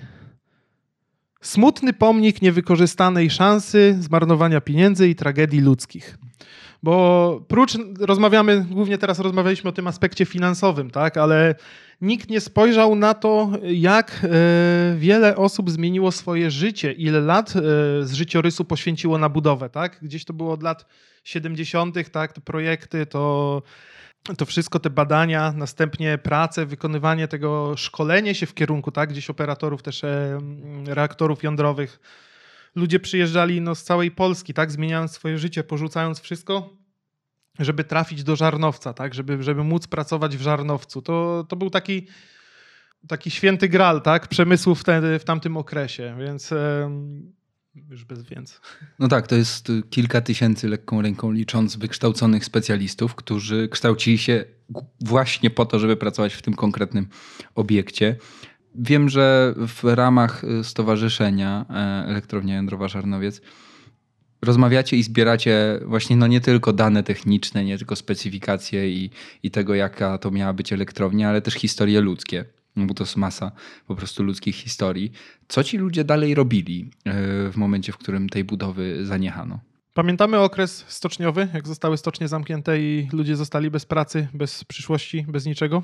[1.40, 6.18] smutny pomnik niewykorzystanej szansy, zmarnowania pieniędzy i tragedii ludzkich.
[6.82, 11.54] Bo prócz, rozmawiamy, głównie teraz rozmawialiśmy o tym aspekcie finansowym, tak, ale
[12.00, 14.28] nikt nie spojrzał na to, jak e,
[14.96, 17.60] wiele osób zmieniło swoje życie, ile lat e,
[18.06, 19.98] z życiorysu poświęciło na budowę, tak?
[20.02, 20.86] Gdzieś to było od lat
[21.24, 23.62] 70., tak, te projekty, to
[24.36, 29.82] to wszystko, te badania, następnie prace, wykonywanie tego, szkolenie się w kierunku, tak, gdzieś operatorów
[29.82, 30.38] też e,
[30.86, 32.00] reaktorów jądrowych.
[32.74, 36.76] Ludzie przyjeżdżali no, z całej Polski, tak, zmieniając swoje życie, porzucając wszystko,
[37.58, 41.02] żeby trafić do Żarnowca, tak, żeby, żeby móc pracować w Żarnowcu.
[41.02, 42.06] To, to był taki,
[43.08, 46.50] taki święty gral, tak, przemysłu wtedy, w tamtym okresie, więc
[47.90, 48.58] już bez więcej.
[48.98, 54.44] No tak, to jest kilka tysięcy lekką ręką licząc wykształconych specjalistów, którzy kształcili się
[55.00, 57.08] właśnie po to, żeby pracować w tym konkretnym
[57.54, 58.16] obiekcie.
[58.74, 63.40] Wiem, że w ramach y, Stowarzyszenia e, Elektrownia Jądrowa Żarnowiec
[64.42, 69.10] rozmawiacie i zbieracie właśnie no nie tylko dane techniczne, nie tylko specyfikacje i,
[69.42, 72.44] i tego, jaka to miała być elektrownia, ale też historie ludzkie.
[72.76, 73.52] No bo to jest masa
[73.86, 75.12] po prostu ludzkich historii.
[75.48, 77.12] Co ci ludzie dalej robili e,
[77.50, 79.60] w momencie, w którym tej budowy zaniechano?
[79.94, 85.46] Pamiętamy okres stoczniowy, jak zostały stocznie zamknięte i ludzie zostali bez pracy, bez przyszłości, bez
[85.46, 85.82] niczego?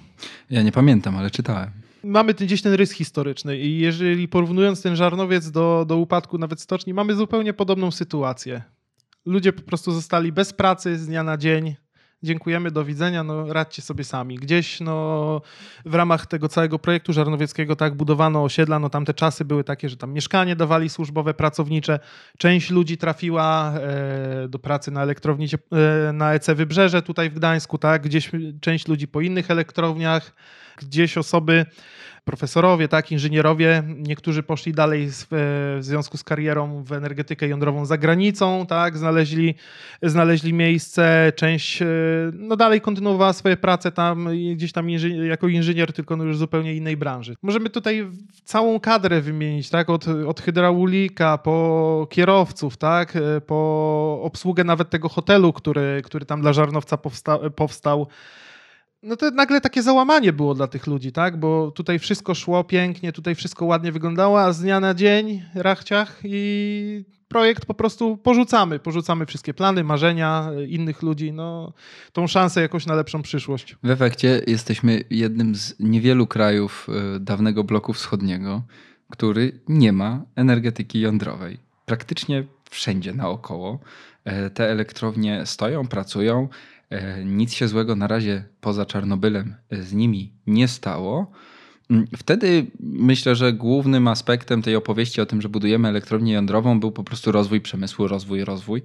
[0.51, 1.71] Ja nie pamiętam, ale czytałem.
[2.05, 6.95] Mamy gdzieś ten rys historyczny i jeżeli porównując ten żarnowiec do, do upadku nawet stoczni,
[6.95, 8.63] mamy zupełnie podobną sytuację.
[9.25, 11.75] Ludzie po prostu zostali bez pracy z dnia na dzień.
[12.23, 14.37] Dziękujemy, do widzenia, no radźcie sobie sami.
[14.37, 15.41] Gdzieś no,
[15.85, 19.97] w ramach tego całego projektu żarnowieckiego tak budowano osiedla, no tamte czasy były takie, że
[19.97, 21.99] tam mieszkanie dawali służbowe, pracownicze.
[22.39, 25.47] Część ludzi trafiła e, do pracy na elektrowni
[26.09, 28.03] e, na EC Wybrzeże tutaj w Gdańsku, tak?
[28.03, 30.33] Gdzieś część ludzi po innych elektrowniach,
[30.79, 31.67] gdzieś osoby
[32.29, 37.99] profesorowie, tak, inżynierowie, niektórzy poszli dalej w, w związku z karierą w energetykę jądrową za
[37.99, 39.55] granicą, tak, znaleźli,
[40.03, 41.83] znaleźli miejsce, część
[42.33, 44.89] no dalej kontynuowała swoje prace tam gdzieś tam
[45.29, 47.35] jako inżynier, tylko no już zupełnie innej branży.
[47.43, 48.07] Możemy tutaj
[48.45, 55.53] całą kadrę wymienić, tak, od, od hydraulika po kierowców, tak, po obsługę nawet tego hotelu,
[55.53, 58.07] który, który tam dla Żarnowca powsta powstał
[59.03, 61.41] no to nagle takie załamanie było dla tych ludzi, tak?
[61.41, 66.21] Bo tutaj wszystko szło pięknie, tutaj wszystko ładnie wyglądało, a z dnia na dzień rachciach
[66.25, 68.79] i projekt po prostu porzucamy.
[68.79, 71.73] Porzucamy wszystkie plany, marzenia innych ludzi, no
[72.13, 73.77] tą szansę jakoś na lepszą przyszłość.
[73.83, 78.63] W efekcie jesteśmy jednym z niewielu krajów e, dawnego bloku wschodniego,
[79.11, 81.59] który nie ma energetyki jądrowej.
[81.87, 83.79] Praktycznie wszędzie naokoło
[84.25, 86.49] e, te elektrownie stoją, pracują
[87.25, 91.31] nic się złego na razie poza Czarnobylem e, z nimi nie stało.
[91.91, 96.93] Mm, wtedy myślę, że głównym aspektem tej opowieści o tym, że budujemy elektrownię jądrową, był
[96.93, 98.83] po prostu rozwój przemysłu, rozwój, rozwój.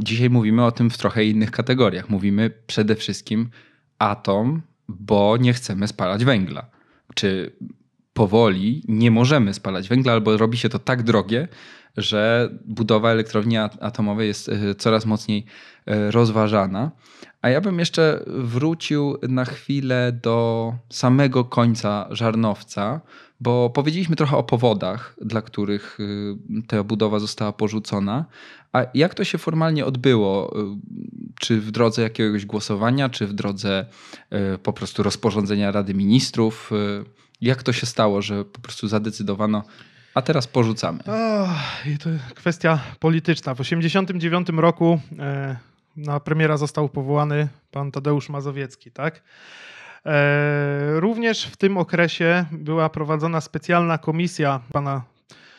[0.00, 2.10] Dzisiaj mówimy o tym w trochę innych kategoriach.
[2.10, 3.50] Mówimy przede wszystkim
[3.98, 6.70] atom, bo nie chcemy spalać węgla.
[7.14, 7.52] Czy
[8.12, 11.48] powoli nie możemy spalać węgla, albo robi się to tak drogie,
[11.96, 15.44] że budowa elektrowni atomowej jest e, coraz mocniej
[16.10, 16.90] rozważana.
[17.42, 23.00] A ja bym jeszcze wrócił na chwilę do samego końca Żarnowca,
[23.40, 28.24] bo powiedzieliśmy trochę o powodach, dla których y, ta budowa została porzucona.
[28.72, 30.60] A jak to się formalnie odbyło?
[30.60, 30.76] Y,
[31.40, 33.86] czy w drodze jakiegoś głosowania, czy w drodze
[34.54, 36.70] y, po prostu rozporządzenia Rady Ministrów?
[37.40, 39.62] Jak to się stało, że po prostu zadecydowano,
[40.14, 40.98] a teraz porzucamy?
[41.06, 41.54] Oh,
[41.86, 43.54] i to kwestia polityczna.
[43.54, 45.00] W 1989 roku.
[45.18, 45.56] E,
[45.96, 49.22] na premiera został powołany pan Tadeusz Mazowiecki, tak?
[50.06, 55.02] E, również w tym okresie była prowadzona specjalna komisja pana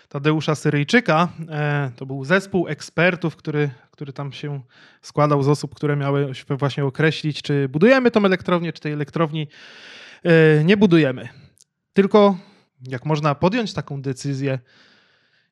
[0.09, 1.27] Tadeusza Syryjczyka.
[1.49, 4.61] E, to był zespół ekspertów, który, który tam się
[5.01, 9.47] składał z osób, które miały właśnie określić, czy budujemy tą elektrownię, czy tej elektrowni
[10.23, 11.29] e, nie budujemy.
[11.93, 12.37] Tylko
[12.87, 14.59] jak można podjąć taką decyzję,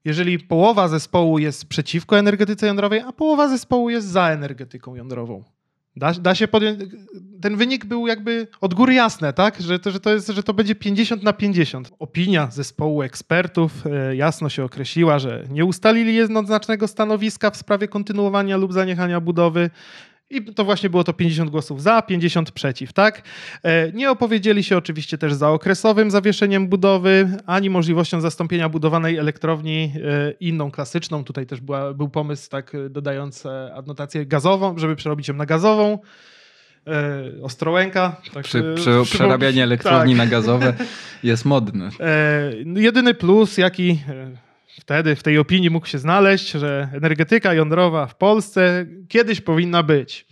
[0.05, 5.43] jeżeli połowa zespołu jest przeciwko energetyce jądrowej, a połowa zespołu jest za energetyką jądrową.
[5.95, 6.79] Da, da się podjąć.
[7.41, 9.61] Ten wynik był jakby od góry jasne, tak?
[9.61, 11.91] Że to, że, to jest, że to będzie 50 na 50.
[11.99, 18.57] Opinia zespołu ekspertów e, jasno się określiła, że nie ustalili jednoznacznego stanowiska w sprawie kontynuowania
[18.57, 19.69] lub zaniechania budowy.
[20.31, 23.21] I to właśnie było to 50 głosów za, 50 przeciw, tak?
[23.63, 29.93] E, nie opowiedzieli się oczywiście też za okresowym zawieszeniem budowy, ani możliwością zastąpienia budowanej elektrowni
[29.95, 31.23] e, inną klasyczną.
[31.23, 35.99] Tutaj też była, był pomysł, tak, dodając e, adnotację gazową, żeby przerobić ją na gazową.
[37.41, 38.15] Ostrołęka.
[38.33, 40.17] Tak, przy, przy, przerabianie elektrowni tak.
[40.17, 40.73] na gazowe
[41.23, 41.89] jest modne.
[42.75, 43.99] Jedyny plus, jaki
[44.79, 50.25] wtedy w tej opinii mógł się znaleźć, że energetyka jądrowa w Polsce kiedyś powinna być.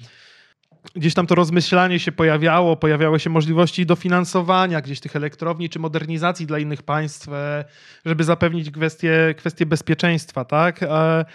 [0.95, 6.45] Gdzieś tam to rozmyślanie się pojawiało, pojawiały się możliwości dofinansowania gdzieś tych elektrowni czy modernizacji
[6.45, 7.65] dla innych państw, e,
[8.05, 10.83] żeby zapewnić kwestie, kwestie bezpieczeństwa, tak?
[10.83, 11.25] E,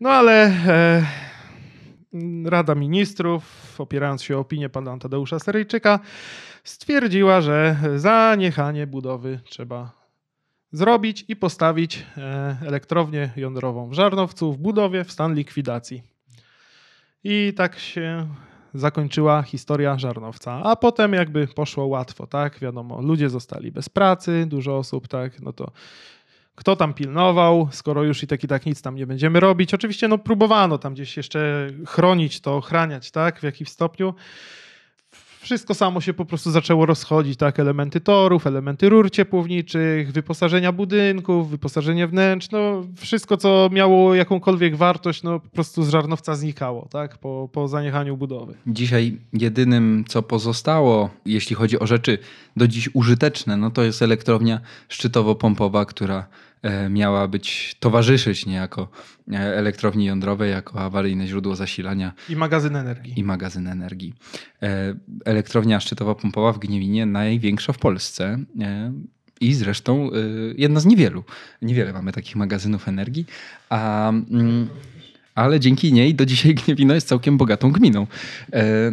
[0.00, 1.06] no ale e,
[2.44, 6.00] Rada Ministrów, opierając się o opinię pana Tadeusza Seryjczyka,
[6.64, 10.03] stwierdziła, że zaniechanie budowy trzeba
[10.74, 16.02] zrobić i postawić e, elektrownię jądrową w Żarnowcu w budowie w stan likwidacji.
[17.24, 18.28] I tak się
[18.74, 20.60] zakończyła historia Żarnowca.
[20.64, 22.58] A potem jakby poszło łatwo, tak?
[22.58, 25.40] Wiadomo, ludzie zostali bez pracy, dużo osób, tak?
[25.40, 25.70] No to
[26.54, 29.74] kto tam pilnował, skoro już i tak i tak nic tam nie będziemy robić.
[29.74, 33.40] Oczywiście no próbowano tam gdzieś jeszcze chronić to, ochraniać, tak?
[33.40, 34.14] W jakimś stopniu
[35.44, 37.60] wszystko samo się po prostu zaczęło rozchodzić, tak?
[37.60, 45.22] Elementy torów, elementy rur ciepłowniczych, wyposażenia budynków, wyposażenie wnętrz, no wszystko, co miało jakąkolwiek wartość,
[45.22, 47.18] no po prostu z żarnowca znikało, tak?
[47.18, 48.54] Po, po zaniechaniu budowy.
[48.66, 52.18] Dzisiaj jedynym, co pozostało, jeśli chodzi o rzeczy
[52.56, 56.26] do dziś użyteczne, no to jest elektrownia szczytowo-pompowa, która
[56.90, 58.88] miała być, towarzyszyć niejako
[59.32, 62.12] e, elektrowni jądrowej jako awaryjne źródło zasilania.
[62.28, 63.14] I magazyn energii.
[63.16, 64.14] I magazyn energii.
[64.62, 68.38] E, elektrownia szczytowo-pompowa w Gniewinie największa w Polsce.
[69.40, 70.10] I zresztą
[70.56, 71.24] jedna z niewielu.
[71.62, 73.26] Niewiele mamy takich magazynów energii.
[73.68, 74.68] A mm,
[75.34, 78.06] ale dzięki niej do dzisiaj Gniewino jest całkiem bogatą gminą.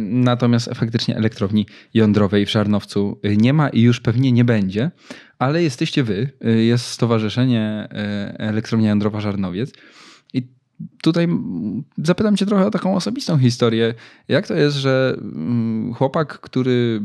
[0.00, 4.90] Natomiast faktycznie elektrowni jądrowej w Żarnowcu nie ma i już pewnie nie będzie
[5.42, 7.88] ale jesteście wy, y, jest Stowarzyszenie
[8.38, 9.72] Elektrownia Jądrowa Żarnowiec
[10.32, 10.48] i
[11.02, 11.28] tutaj
[11.98, 13.94] zapytam cię trochę o taką osobistą historię.
[14.28, 17.02] Jak to jest, że mm, chłopak, który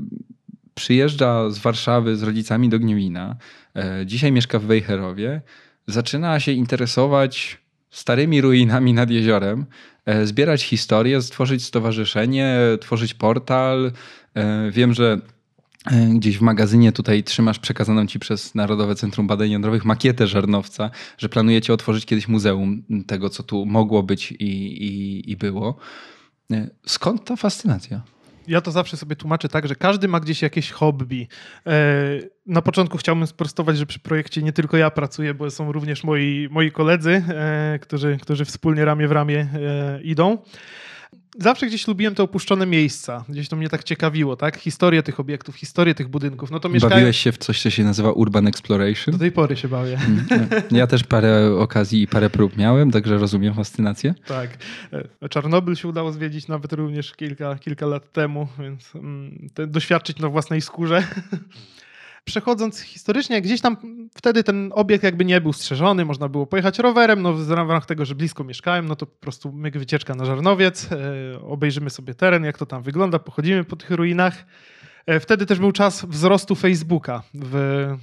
[0.74, 3.36] przyjeżdża z Warszawy z rodzicami do Gniewina,
[3.76, 5.42] e, dzisiaj mieszka w Wejherowie,
[5.88, 7.58] zaczyna się interesować
[7.90, 9.66] starymi ruinami nad jeziorem,
[10.06, 13.92] e, zbierać historię, stworzyć stowarzyszenie, tworzyć portal.
[14.36, 15.22] E, wiem, że
[16.14, 21.30] gdzieś w magazynie tutaj trzymasz przekazaną ci przez Narodowe Centrum Badań Jądrowych makietę Żarnowca, że
[21.30, 24.46] planujecie otworzyć kiedyś muzeum tego, co tu mogło być i,
[24.86, 25.78] i, i było.
[26.86, 28.02] Skąd ta fascynacja?
[28.48, 31.28] Ja to zawsze sobie tłumaczę tak, że każdy ma gdzieś jakieś hobby.
[31.68, 31.72] E,
[32.46, 36.48] na początku chciałbym sprostować, że przy projekcie nie tylko ja pracuję, bo są również moi,
[36.52, 40.38] moi koledzy, e, którzy, którzy wspólnie ramię w ramię e, idą
[41.40, 43.26] zawsze gdzieś lubiłem te opuszczone miejsca.
[43.30, 44.58] Gdzieś to mnie tak ciekawiło, tak?
[44.58, 46.52] Historię tych obiektów, historię tych budynków.
[46.52, 46.70] No to.
[46.70, 49.12] Bawiłeś się w coś, co się nazywa Urban Exploration?
[49.12, 50.00] Do tej pory się bawię.
[50.08, 54.16] Mm, ja też parę okazji i parę prób miałem, także rozumiem fascynację.
[54.28, 54.58] Tak.
[55.22, 60.30] E, Czarnobyl się udało zwiedzić nawet również kilka, kilka lat temu, więc mm, doświadczyć na
[60.30, 61.04] własnej skórze.
[62.28, 63.78] Przechodząc historycznie, gdzieś tam
[64.16, 68.06] wtedy ten obiekt jakby nie był strzeżony, można było pojechać rowerem, no w ramach tego,
[68.06, 70.98] że blisko mieszkałem, no to po prostu myk wycieczka na Żarnowiec, e,
[71.42, 74.46] obejrzymy sobie teren, jak to tam wygląda, pochodzimy po tych ruinach.
[75.06, 77.98] E, wtedy też był czas wzrostu Facebooka w, e,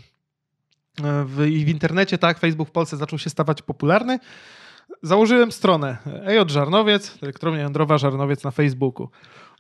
[1.24, 4.18] w, w internecie, tak, Facebook w Polsce zaczął się stawać popularny.
[5.02, 9.08] Założyłem stronę EJ Żarnowiec, elektrownia jądrowa Żarnowiec na Facebooku.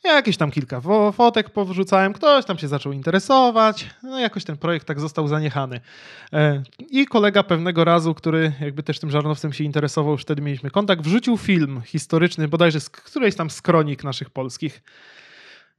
[0.04, 0.80] Jakieś tam kilka
[1.12, 5.80] fotek powrzucałem, ktoś tam się zaczął interesować, no jakoś ten projekt tak został zaniechany.
[6.32, 10.70] E, I kolega pewnego razu, który jakby też tym żarnowcem się interesował, już wtedy mieliśmy
[10.70, 14.82] kontakt, wrzucił film historyczny, bodajże z którejś tam z kronik naszych polskich.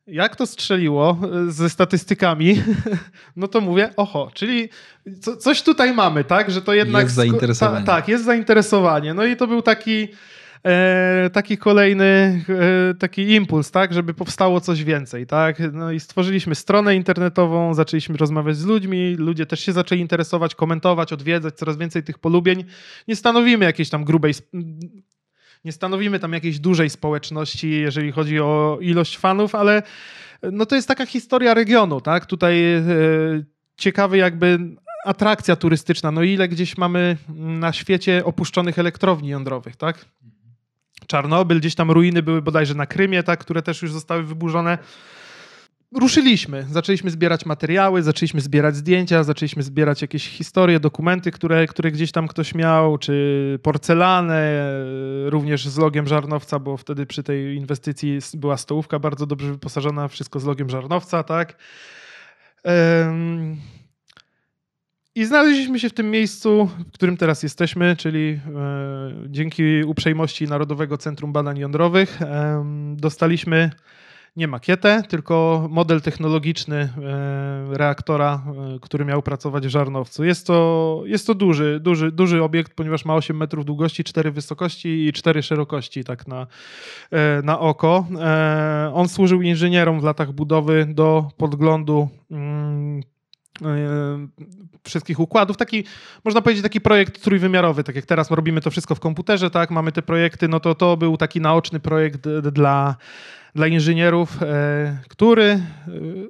[0.08, 2.64] Jak to strzeliło e, ze statystykami,
[3.36, 4.70] no to mówię, oho, czyli
[5.22, 7.04] co, coś tutaj mamy, tak, że to jednak...
[7.04, 7.86] Jest zainteresowanie.
[7.86, 9.14] Ta, tak, jest zainteresowanie.
[9.14, 10.08] No i to był taki
[10.66, 12.06] e, taki kolejny
[12.50, 15.58] e, taki impuls, tak, żeby powstało coś więcej, tak.
[15.74, 21.14] No i stworzyliśmy stronę internetową, zaczęliśmy rozmawiać z ludźmi, ludzie też się zaczęli interesować, komentować,
[21.14, 22.64] odwiedzać, coraz więcej tych polubień.
[23.08, 24.34] Nie stanowimy jakiejś tam grubej
[25.66, 29.84] nie stanowimy tam jakiejś dużej społeczności, jeżeli chodzi o ilość fanów, ale
[30.52, 32.26] no to jest taka historia regionu, tak?
[32.26, 32.84] Tutaj e,
[33.78, 34.60] ciekawy jakby
[35.06, 36.12] atrakcja turystyczna.
[36.12, 40.06] No ile gdzieś mamy na świecie opuszczonych elektrowni jądrowych, tak?
[41.08, 44.78] Czarnobyl, gdzieś tam ruiny były bodajże na Krymie, tak, które też już zostały wyburzone.
[45.96, 52.12] Ruszyliśmy, zaczęliśmy zbierać materiały, zaczęliśmy zbierać zdjęcia, zaczęliśmy zbierać jakieś historie, dokumenty, które, które gdzieś
[52.12, 54.72] tam ktoś miał, czy porcelanę,
[55.26, 60.40] również z logiem Żarnowca, bo wtedy przy tej inwestycji była stołówka bardzo dobrze wyposażona, wszystko
[60.40, 61.58] z logiem Żarnowca, tak.
[65.16, 68.40] I znaleźliśmy się w tym miejscu, w którym teraz jesteśmy, czyli e,
[69.28, 72.64] dzięki uprzejmości Narodowego Centrum Badań Jądrowych e,
[72.96, 73.72] dostaliśmy
[74.36, 78.44] nie makietę, tylko model technologiczny e, reaktora,
[78.76, 80.24] e, który miał pracować w Żarnowcu.
[80.24, 85.08] Jest to, jest to duży, duży, duży obiekt, ponieważ ma 8 metrów długości, 4 wysokości
[85.08, 86.48] i 4 szerokości, tak na,
[87.12, 88.06] e, na oko.
[88.20, 93.02] E, on służył inżynierom w latach budowy do podglądu mm,
[93.62, 94.28] E,
[94.86, 95.58] wszystkich układów.
[95.58, 95.84] Taki,
[96.26, 99.92] można powiedzieć, taki projekt trójwymiarowy, tak jak teraz robimy to wszystko w komputerze, tak, mamy
[99.92, 102.96] te projekty, no to to był taki naoczny projekt dla
[103.56, 105.60] dla inżynierów, e, który e,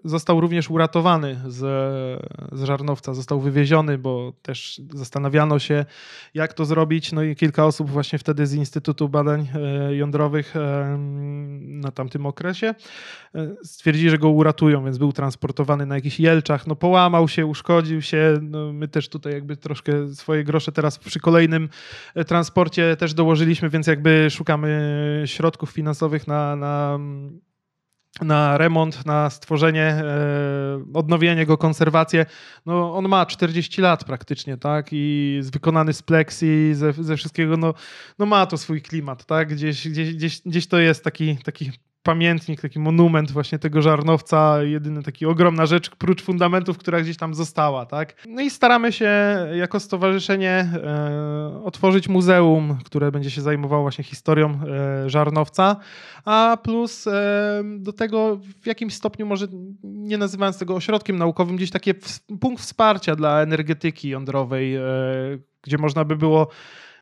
[0.04, 1.58] został również uratowany z,
[2.52, 5.86] z Żarnowca, został wywieziony, bo też zastanawiano się,
[6.34, 7.12] jak to zrobić.
[7.12, 10.54] No i kilka osób właśnie wtedy z Instytutu Badań e, Jądrowych
[11.60, 12.76] na tamtym okresie
[13.64, 16.68] stwierdzili, że go uratują, więc był transportowany na jakichś jelczach.
[16.68, 18.40] No połamał się, uszkodził się.
[18.42, 21.70] No, my też tutaj jakby troszkę swoje grosze teraz przy kolejnym
[22.28, 27.00] transporcie też dołożyliśmy, więc jakby szukamy środków finansowych na, na
[28.22, 30.04] na remont, na stworzenie, e,
[30.94, 32.26] odnowienie go, konserwację.
[32.66, 34.88] No, on ma 40 lat praktycznie, tak?
[34.92, 37.74] I wykonany z pleksji, ze, ze wszystkiego, no,
[38.20, 39.54] no ma to swój klimat, tak?
[39.54, 41.72] Gdzieś, gdzieś, gdzieś, gdzieś to jest taki, taki
[42.06, 47.34] pamiętnik, taki monument właśnie tego żarnowca, jedyny taki ogromna rzecz, prócz fundamentów, która gdzieś tam
[47.34, 48.16] została, tak?
[48.28, 49.10] No i staramy się
[49.54, 55.76] jako stowarzyszenie e, otworzyć muzeum, które będzie się zajmowało właśnie historią e, żarnowca,
[56.26, 59.48] a plus e, do tego w jakimś stopniu może,
[59.84, 61.92] nie nazywając tego ośrodkiem naukowym, gdzieś taki
[62.42, 64.82] punkt wsparcia dla energetyki jądrowej, e,
[65.62, 66.48] gdzie można by było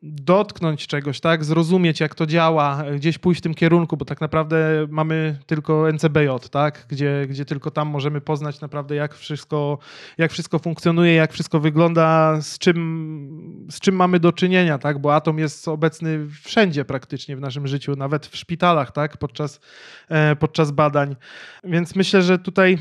[0.06, 4.86] dotknąć czegoś, tak, zrozumieć jak to działa, gdzieś pójść w tym kierunku, bo tak naprawdę
[4.88, 9.78] mamy tylko NCBJ, tak, gdzie, gdzie tylko tam możemy poznać naprawdę jak wszystko,
[10.18, 15.14] jak wszystko funkcjonuje, jak wszystko wygląda, z czym, z czym mamy do czynienia, tak, bo
[15.14, 19.60] atom jest obecny wszędzie praktycznie w naszym życiu, nawet w szpitalach, tak, podczas,
[20.08, 21.16] e, podczas badań.
[21.64, 22.78] Więc myślę, że tutaj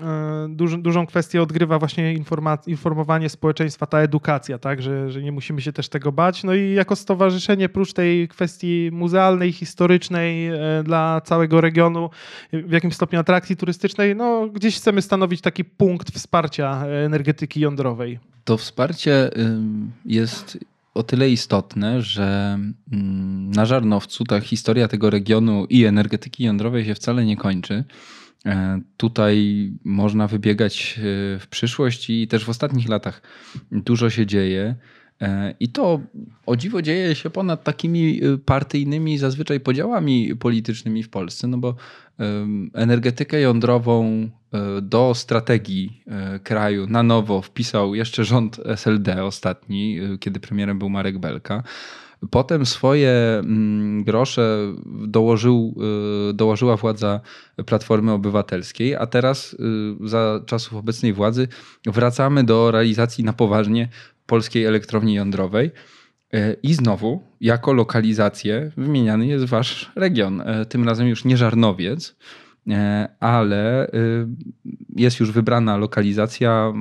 [0.00, 2.14] e, duży, dużą kwestię odgrywa właśnie
[2.66, 6.44] informowanie społeczeństwa, ta edukacja, tak, że, że nie musimy się też tego bać.
[6.44, 12.10] No i jako stowarzyszenie, prócz tej kwestii muzealnej, historycznej e, dla całego regionu,
[12.52, 18.18] w jakimś stopniu atrakcji turystycznej, no gdzieś chcemy stanowić taki punkt wsparcia energetyki jądrowej.
[18.44, 19.30] To wsparcie
[20.04, 20.58] jest
[20.96, 22.58] o tyle istotne, że
[23.56, 27.84] na Żarnowcu ta historia tego regionu i energetyki jądrowej się wcale nie kończy.
[28.46, 31.02] E, tutaj można wybiegać e,
[31.38, 33.22] w przyszłość i też w ostatnich latach
[33.72, 34.74] dużo się dzieje.
[35.20, 36.00] E, I to
[36.46, 41.74] o dziwo dzieje się ponad takimi partyjnymi zazwyczaj podziałami politycznymi w Polsce, no bo
[42.74, 44.28] energetykę jądrową
[44.82, 46.02] do strategii
[46.42, 51.62] kraju na nowo wpisał jeszcze rząd SLD ostatni, kiedy premierem był Marek Belka.
[52.30, 55.74] Potem swoje mm, grosze dołożył,
[56.30, 57.20] y, dołożyła władza
[57.66, 61.48] Platformy Obywatelskiej, a teraz y, za czasów obecnej władzy
[61.86, 63.88] wracamy do realizacji na poważnie
[64.26, 65.70] polskiej elektrowni jądrowej.
[66.34, 70.42] Y, I znowu, jako lokalizację wymieniany jest wasz region.
[70.68, 72.16] Tym razem już nie Żarnowiec,
[73.20, 74.26] ale y,
[74.96, 76.72] jest już wybrana lokalizacja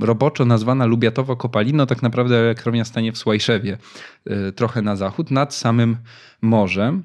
[0.00, 3.78] roboczo nazwana Lubiatowo-Kopalino, tak naprawdę elektrownia stanie w Słajszewie,
[4.48, 5.96] y, trochę na zachód, nad samym
[6.42, 7.02] morzem.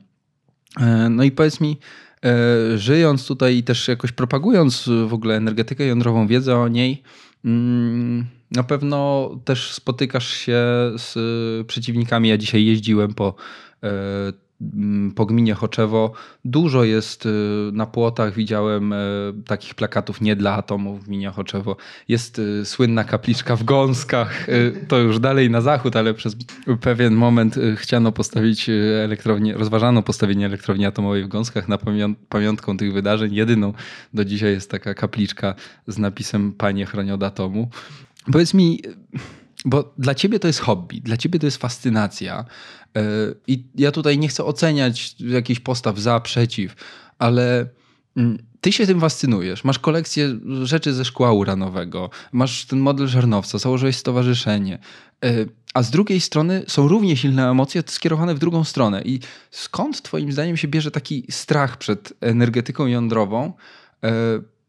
[0.77, 1.77] E, no i powiedz mi,
[2.25, 7.03] e, żyjąc tutaj i też jakoś propagując w ogóle energetykę jądrową, wiedzę o niej,
[7.45, 10.61] mm, na pewno też spotykasz się
[10.97, 11.17] z
[11.67, 12.29] przeciwnikami.
[12.29, 13.35] Ja dzisiaj jeździłem po
[15.15, 16.11] po gminie Choczewo
[16.45, 17.29] dużo jest y,
[17.73, 21.75] na płotach, widziałem y, takich plakatów nie dla atomu w gminie Choczewo.
[22.07, 24.47] Jest y, słynna kapliczka w Gąskach,
[24.87, 26.35] to już dalej na zachód, ale przez
[26.81, 28.69] pewien moment chciano postawić
[29.03, 31.77] elektrownię, rozważano postawienie elektrowni atomowej w Gąskach na
[32.29, 33.33] pamiątką tych wydarzeń.
[33.33, 33.73] Jedyną
[34.13, 35.55] do dzisiaj jest taka kapliczka
[35.87, 37.69] z napisem Panie chroń od atomu.
[38.31, 38.81] Powiedz mi,
[39.65, 42.45] bo dla ciebie to jest hobby, dla ciebie to jest fascynacja.
[42.97, 43.01] E,
[43.47, 46.75] I ja tutaj nie chcę oceniać jakichś postaw za, przeciw,
[47.19, 47.69] ale
[48.17, 49.63] mm, ty się tym fascynujesz.
[49.63, 54.79] Masz kolekcję rzeczy ze szkła uranowego, masz ten model żarnowca, założyłeś stowarzyszenie.
[55.25, 59.01] E, a z drugiej strony są równie silne emocje skierowane w drugą stronę.
[59.01, 59.19] I
[59.51, 63.53] skąd twoim zdaniem się bierze taki strach przed energetyką jądrową?
[64.03, 64.11] E,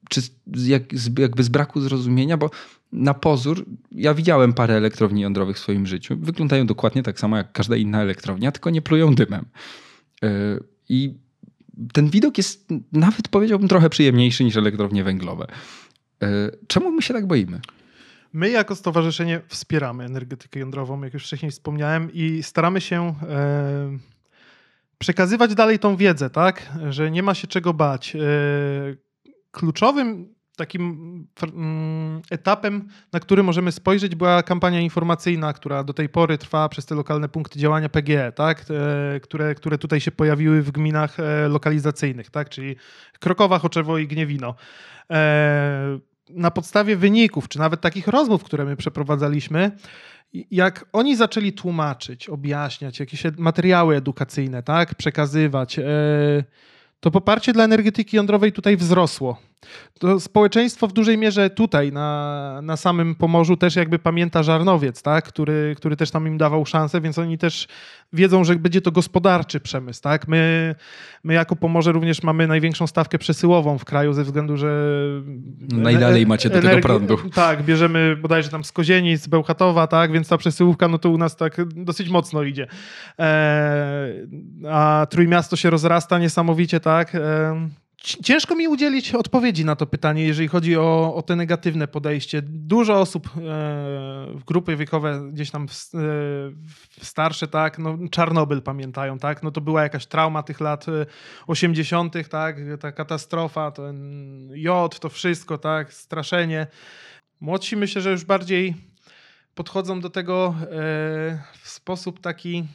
[0.09, 0.20] czy
[0.57, 0.82] jak,
[1.18, 2.51] jakby z braku zrozumienia, bo
[2.93, 6.16] na pozór, ja widziałem parę elektrowni jądrowych w swoim życiu.
[6.20, 9.47] Wyglądają dokładnie tak samo jak każda inna elektrownia, tylko nie plują dymem.
[10.22, 10.28] E,
[10.88, 11.14] I
[11.93, 15.47] ten widok jest nawet powiedziałbym trochę przyjemniejszy niż elektrownie węglowe.
[16.22, 17.61] E, czemu my się tak boimy?
[18.32, 23.99] My jako stowarzyszenie wspieramy energetykę jądrową, jak już wcześniej wspomniałem, i staramy się e,
[24.99, 26.72] przekazywać dalej tą wiedzę, tak?
[26.91, 28.16] Że nie ma się czego bać.
[29.51, 36.39] kluczowym takim mm, etapem, na który możemy spojrzeć, była kampania informacyjna, która do tej pory
[36.39, 38.65] trwa przez te lokalne punkty działania PGE, tak?
[39.23, 42.49] które, które tutaj się pojawiły w gminach e, lokalizacyjnych, tak?
[42.49, 42.77] czyli
[43.21, 44.55] Krokowa, Choczewo i Gniewino.
[45.11, 45.99] E,
[46.31, 49.71] na podstawie wyników, czy nawet takich rozmów, które my przeprowadzaliśmy,
[50.51, 55.85] jak oni zaczęli tłumaczyć, objaśniać jakieś materiały edukacyjne, tak, przekazywać, e,
[57.01, 59.50] to poparcie dla energetyki jądrowej tutaj wzrosło.
[59.99, 65.25] To społeczeństwo w dużej mierze tutaj, na, na samym Pomorzu, też jakby pamięta Żarnowiec, tak?
[65.25, 67.69] który, który też tam im dawał szansę, więc oni też
[68.13, 70.03] wiedzą, że będzie to gospodarczy przemysł.
[70.03, 70.29] Tak?
[70.29, 70.75] My,
[71.25, 74.97] my jako Pomorze również mamy największą stawkę przesyłową w kraju ze względu, że...
[75.73, 77.19] Najdalej macie do tego prądu.
[77.35, 80.13] Tak, bierzemy bodajże tam z Kozienic, z Bełchatowa, tak?
[80.13, 82.67] więc ta przesyłówka no to u nas tak dosyć mocno idzie.
[83.19, 84.13] E,
[84.71, 87.15] a Trójmiasto się rozrasta niesamowicie, tak?
[87.15, 87.69] E,
[88.03, 92.43] Ciężko mi udzielić odpowiedzi na to pytanie, jeżeli chodzi o, o te negatywne podejście.
[92.43, 95.99] Dużo osób, e, grupy wiekowe gdzieś tam w, e,
[97.05, 100.87] starsze, tak, no, Czarnobyl pamiętają, tak, no to była jakaś trauma tych lat
[101.47, 106.67] 80., e, tak, ta katastrofa, ten jod, to wszystko, tak, straszenie.
[107.41, 108.75] Młodsi myślę, że już bardziej
[109.55, 110.67] podchodzą do tego e,
[111.63, 112.67] w sposób taki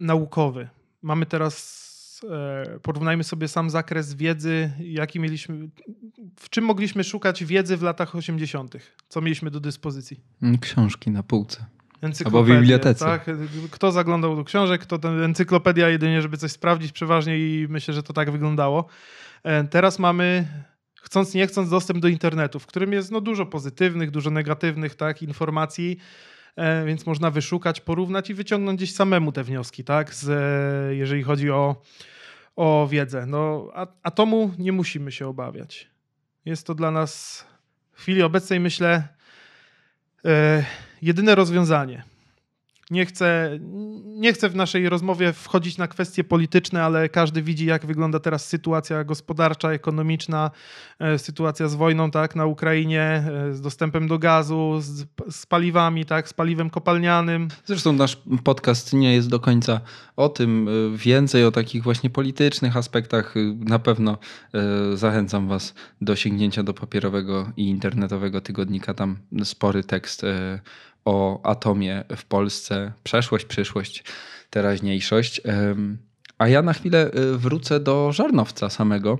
[0.00, 0.68] naukowy.
[1.02, 1.85] Mamy teraz
[2.24, 5.68] E, porównajmy sobie sam zakres wiedzy, jaki mieliśmy,
[6.40, 8.76] w czym mogliśmy szukać wiedzy w latach 80.,
[9.08, 10.20] co mieliśmy do dyspozycji.
[10.42, 11.66] Mm, książki na półce.
[12.24, 13.04] Albo w bibliotece.
[13.04, 13.26] Tak?
[13.70, 18.02] Kto zaglądał do książek, kto ten encyklopedia jedynie, żeby coś sprawdzić przeważnie i myślę, że
[18.02, 18.86] to tak wyglądało.
[19.42, 20.46] E, teraz mamy
[21.02, 25.22] chcąc nie chcąc dostęp do internetu, w którym jest no, dużo pozytywnych, dużo negatywnych tak,
[25.22, 25.98] informacji,
[26.86, 30.28] więc można wyszukać, porównać i wyciągnąć gdzieś samemu te wnioski, tak, z,
[30.96, 31.82] jeżeli chodzi o
[32.56, 33.26] o wiedzę.
[33.26, 33.70] No,
[34.02, 35.90] atomu nie musimy się obawiać.
[36.44, 37.44] Jest to dla nas
[37.92, 39.08] w chwili obecnej myślę
[40.24, 40.64] e,
[41.02, 42.04] jedyne rozwiązanie–
[42.90, 43.58] nie chcę,
[44.04, 48.48] nie chcę w naszej rozmowie wchodzić na kwestie polityczne, ale każdy widzi, jak wygląda teraz
[48.48, 50.50] sytuacja gospodarcza, ekonomiczna,
[50.98, 56.04] e, sytuacja z wojną tak, na Ukrainie, e, z dostępem do gazu, z, z paliwami,
[56.04, 57.48] tak, z paliwem kopalnianym.
[57.64, 59.80] Zresztą nasz podcast nie jest do końca
[60.16, 60.68] o tym.
[60.68, 63.34] E, więcej o takich właśnie politycznych aspektach.
[63.58, 64.18] Na pewno
[64.94, 68.94] zachęcam Was do sięgnięcia do papierowego i internetowego tygodnika.
[68.94, 70.22] Tam spory tekst
[71.06, 74.04] o atomie w Polsce, przeszłość, przyszłość,
[74.50, 75.40] teraźniejszość.
[76.38, 79.18] A ja na chwilę y, wrócę do Żarnowca samego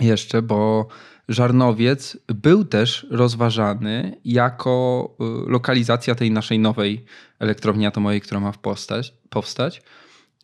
[0.00, 0.88] jeszcze, bo
[1.28, 5.08] Żarnowiec był też rozważany jako
[5.46, 7.04] y, lokalizacja tej naszej nowej
[7.38, 9.14] elektrowni atomowej, która ma powstać.
[9.30, 9.82] powstać.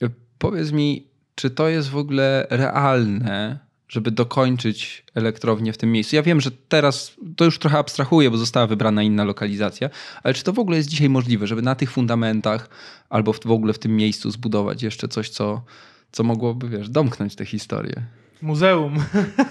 [0.02, 3.58] Y, powiedz mi, czy to jest w ogóle realne,
[3.94, 6.16] żeby dokończyć elektrownię w tym miejscu.
[6.16, 9.90] Ja wiem, że teraz to już trochę abstrahuję, bo została wybrana inna lokalizacja,
[10.22, 12.68] ale czy to w ogóle jest dzisiaj możliwe, żeby na tych fundamentach
[13.10, 15.62] albo w, ogóle w tym miejscu zbudować jeszcze coś, co,
[16.12, 18.02] co mogłoby, wiesz, domknąć tę historię?
[18.42, 18.94] Muzeum.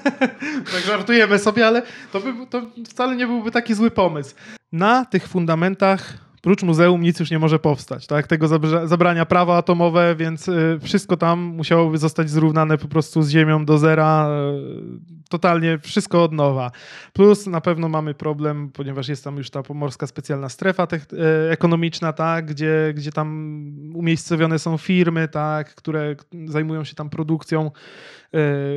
[0.73, 1.81] tak żartujemy sobie, ale
[2.11, 4.35] to, by, to wcale nie byłby taki zły pomysł.
[4.71, 8.07] Na tych fundamentach prócz muzeum nic już nie może powstać.
[8.07, 8.27] Tak?
[8.27, 8.47] Tego
[8.87, 13.77] zabrania prawa atomowe, więc y, wszystko tam musiałoby zostać zrównane po prostu z ziemią do
[13.77, 14.29] zera.
[14.29, 16.71] Y, totalnie wszystko od nowa.
[17.13, 22.13] Plus na pewno mamy problem, ponieważ jest tam już ta pomorska specjalna strefa y, ekonomiczna,
[22.13, 22.45] tak?
[22.45, 23.57] gdzie, gdzie tam
[23.95, 25.75] umiejscowione są firmy, tak?
[25.75, 26.15] które
[26.45, 27.71] zajmują się tam produkcją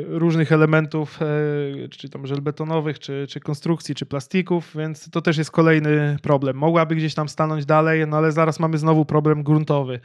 [0.09, 1.21] różnych elementów,
[1.91, 6.57] czy tam żelbetonowych, czy, czy konstrukcji, czy plastików, więc to też jest kolejny problem.
[6.57, 10.01] Mogłaby gdzieś tam stanąć dalej, no ale zaraz mamy znowu problem gruntowy.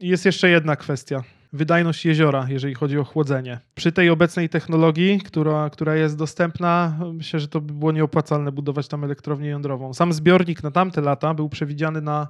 [0.00, 1.22] Jest jeszcze jedna kwestia.
[1.52, 3.58] Wydajność jeziora, jeżeli chodzi o chłodzenie.
[3.74, 8.88] Przy tej obecnej technologii, która, która jest dostępna, myślę, że to by było nieopłacalne budować
[8.88, 9.94] tam elektrownię jądrową.
[9.94, 12.26] Sam zbiornik na tamte lata był przewidziany na e,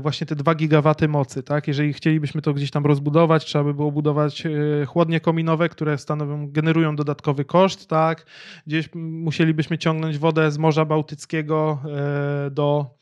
[0.00, 1.42] właśnie te 2 gigawaty mocy.
[1.42, 1.68] Tak?
[1.68, 4.50] Jeżeli chcielibyśmy to gdzieś tam rozbudować, trzeba by było budować e,
[4.86, 7.88] chłodnie kominowe, które stanowią, generują dodatkowy koszt.
[7.88, 8.26] Tak?
[8.66, 11.78] Gdzieś musielibyśmy ciągnąć wodę z Morza Bałtyckiego
[12.46, 12.94] e, do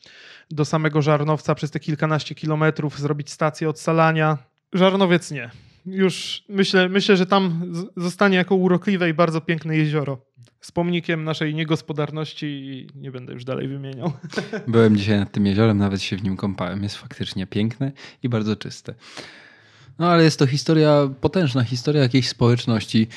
[0.51, 4.37] do samego Żarnowca przez te kilkanaście kilometrów, zrobić stację odsalania.
[4.73, 5.49] Żarnowiec nie.
[5.85, 10.25] Już myślę, myślę, że tam zostanie jako urokliwe i bardzo piękne jezioro.
[10.61, 14.13] Z pomnikiem naszej niegospodarności i nie będę już dalej wymieniał.
[14.67, 16.83] Byłem dzisiaj nad tym jeziorem, nawet się w nim kąpałem.
[16.83, 17.91] Jest faktycznie piękne
[18.23, 18.93] i bardzo czyste.
[19.99, 23.07] No ale jest to historia, potężna historia jakiejś społeczności,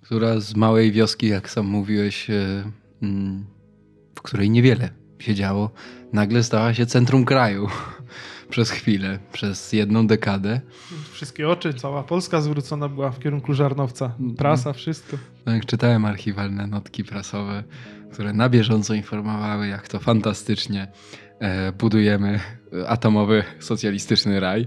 [0.00, 2.70] która z małej wioski, jak sam mówiłeś, e,
[3.02, 3.46] mm,
[4.14, 5.70] w której niewiele się działo,
[6.12, 7.68] nagle stała się centrum kraju
[8.48, 10.60] przez chwilę, przez jedną dekadę.
[11.12, 14.14] Wszystkie oczy, cała Polska zwrócona była w kierunku Żarnowca.
[14.36, 15.16] Prasa, wszystko.
[15.46, 17.64] No jak czytałem archiwalne notki prasowe,
[18.12, 20.88] które na bieżąco informowały, jak to fantastycznie
[21.38, 22.40] e, budujemy
[22.86, 24.66] atomowy socjalistyczny raj.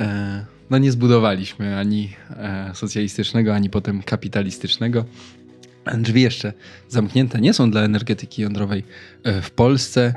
[0.00, 5.04] E, no nie zbudowaliśmy ani e, socjalistycznego, ani potem kapitalistycznego.
[5.98, 6.52] Drzwi jeszcze
[6.88, 8.84] zamknięte nie są dla energetyki jądrowej
[9.42, 10.14] w Polsce.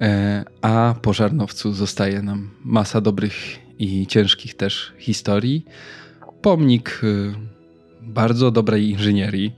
[0.00, 3.34] E, a po Żarnowcu zostaje nam masa dobrych
[3.78, 5.64] i ciężkich też historii.
[6.42, 7.34] Pomnik e,
[8.02, 9.52] bardzo dobrej inżynierii,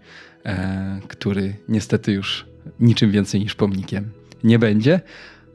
[0.46, 2.46] e, który niestety już
[2.80, 4.10] niczym więcej niż pomnikiem
[4.44, 5.00] nie będzie,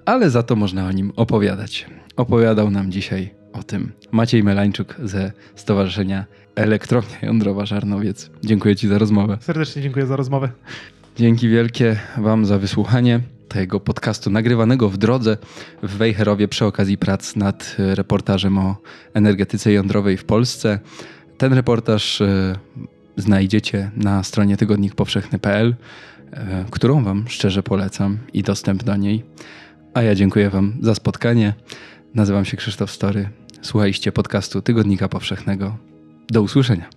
[0.06, 1.86] ale za to można o nim opowiadać.
[2.16, 6.26] Opowiadał nam dzisiaj o tym Maciej Melańczuk ze Stowarzyszenia
[6.56, 8.30] Elektrownia Jądrowa Żarnowiec.
[8.44, 9.38] Dziękuję Ci za rozmowę.
[9.42, 10.50] Serdecznie dziękuję za rozmowę.
[11.16, 13.20] Dzięki wielkie Wam za wysłuchanie
[13.50, 15.38] tego podcastu nagrywanego w drodze
[15.84, 18.76] w Wejherowie przy okazji prac nad reportażem o
[19.14, 20.80] energetyce jądrowej w Polsce.
[21.38, 22.56] Ten reportaż e,
[23.18, 25.76] znajdziecie na stronie tygodnikpowszechny.pl,
[26.32, 29.24] e, którą Wam szczerze polecam i dostęp do niej.
[29.94, 31.54] A ja dziękuję Wam za spotkanie.
[32.16, 33.30] Nazywam się Krzysztof Story.
[33.62, 35.78] Słuchajcie podcastu Tygodnika Powszechnego.
[36.30, 36.97] Do usłyszenia.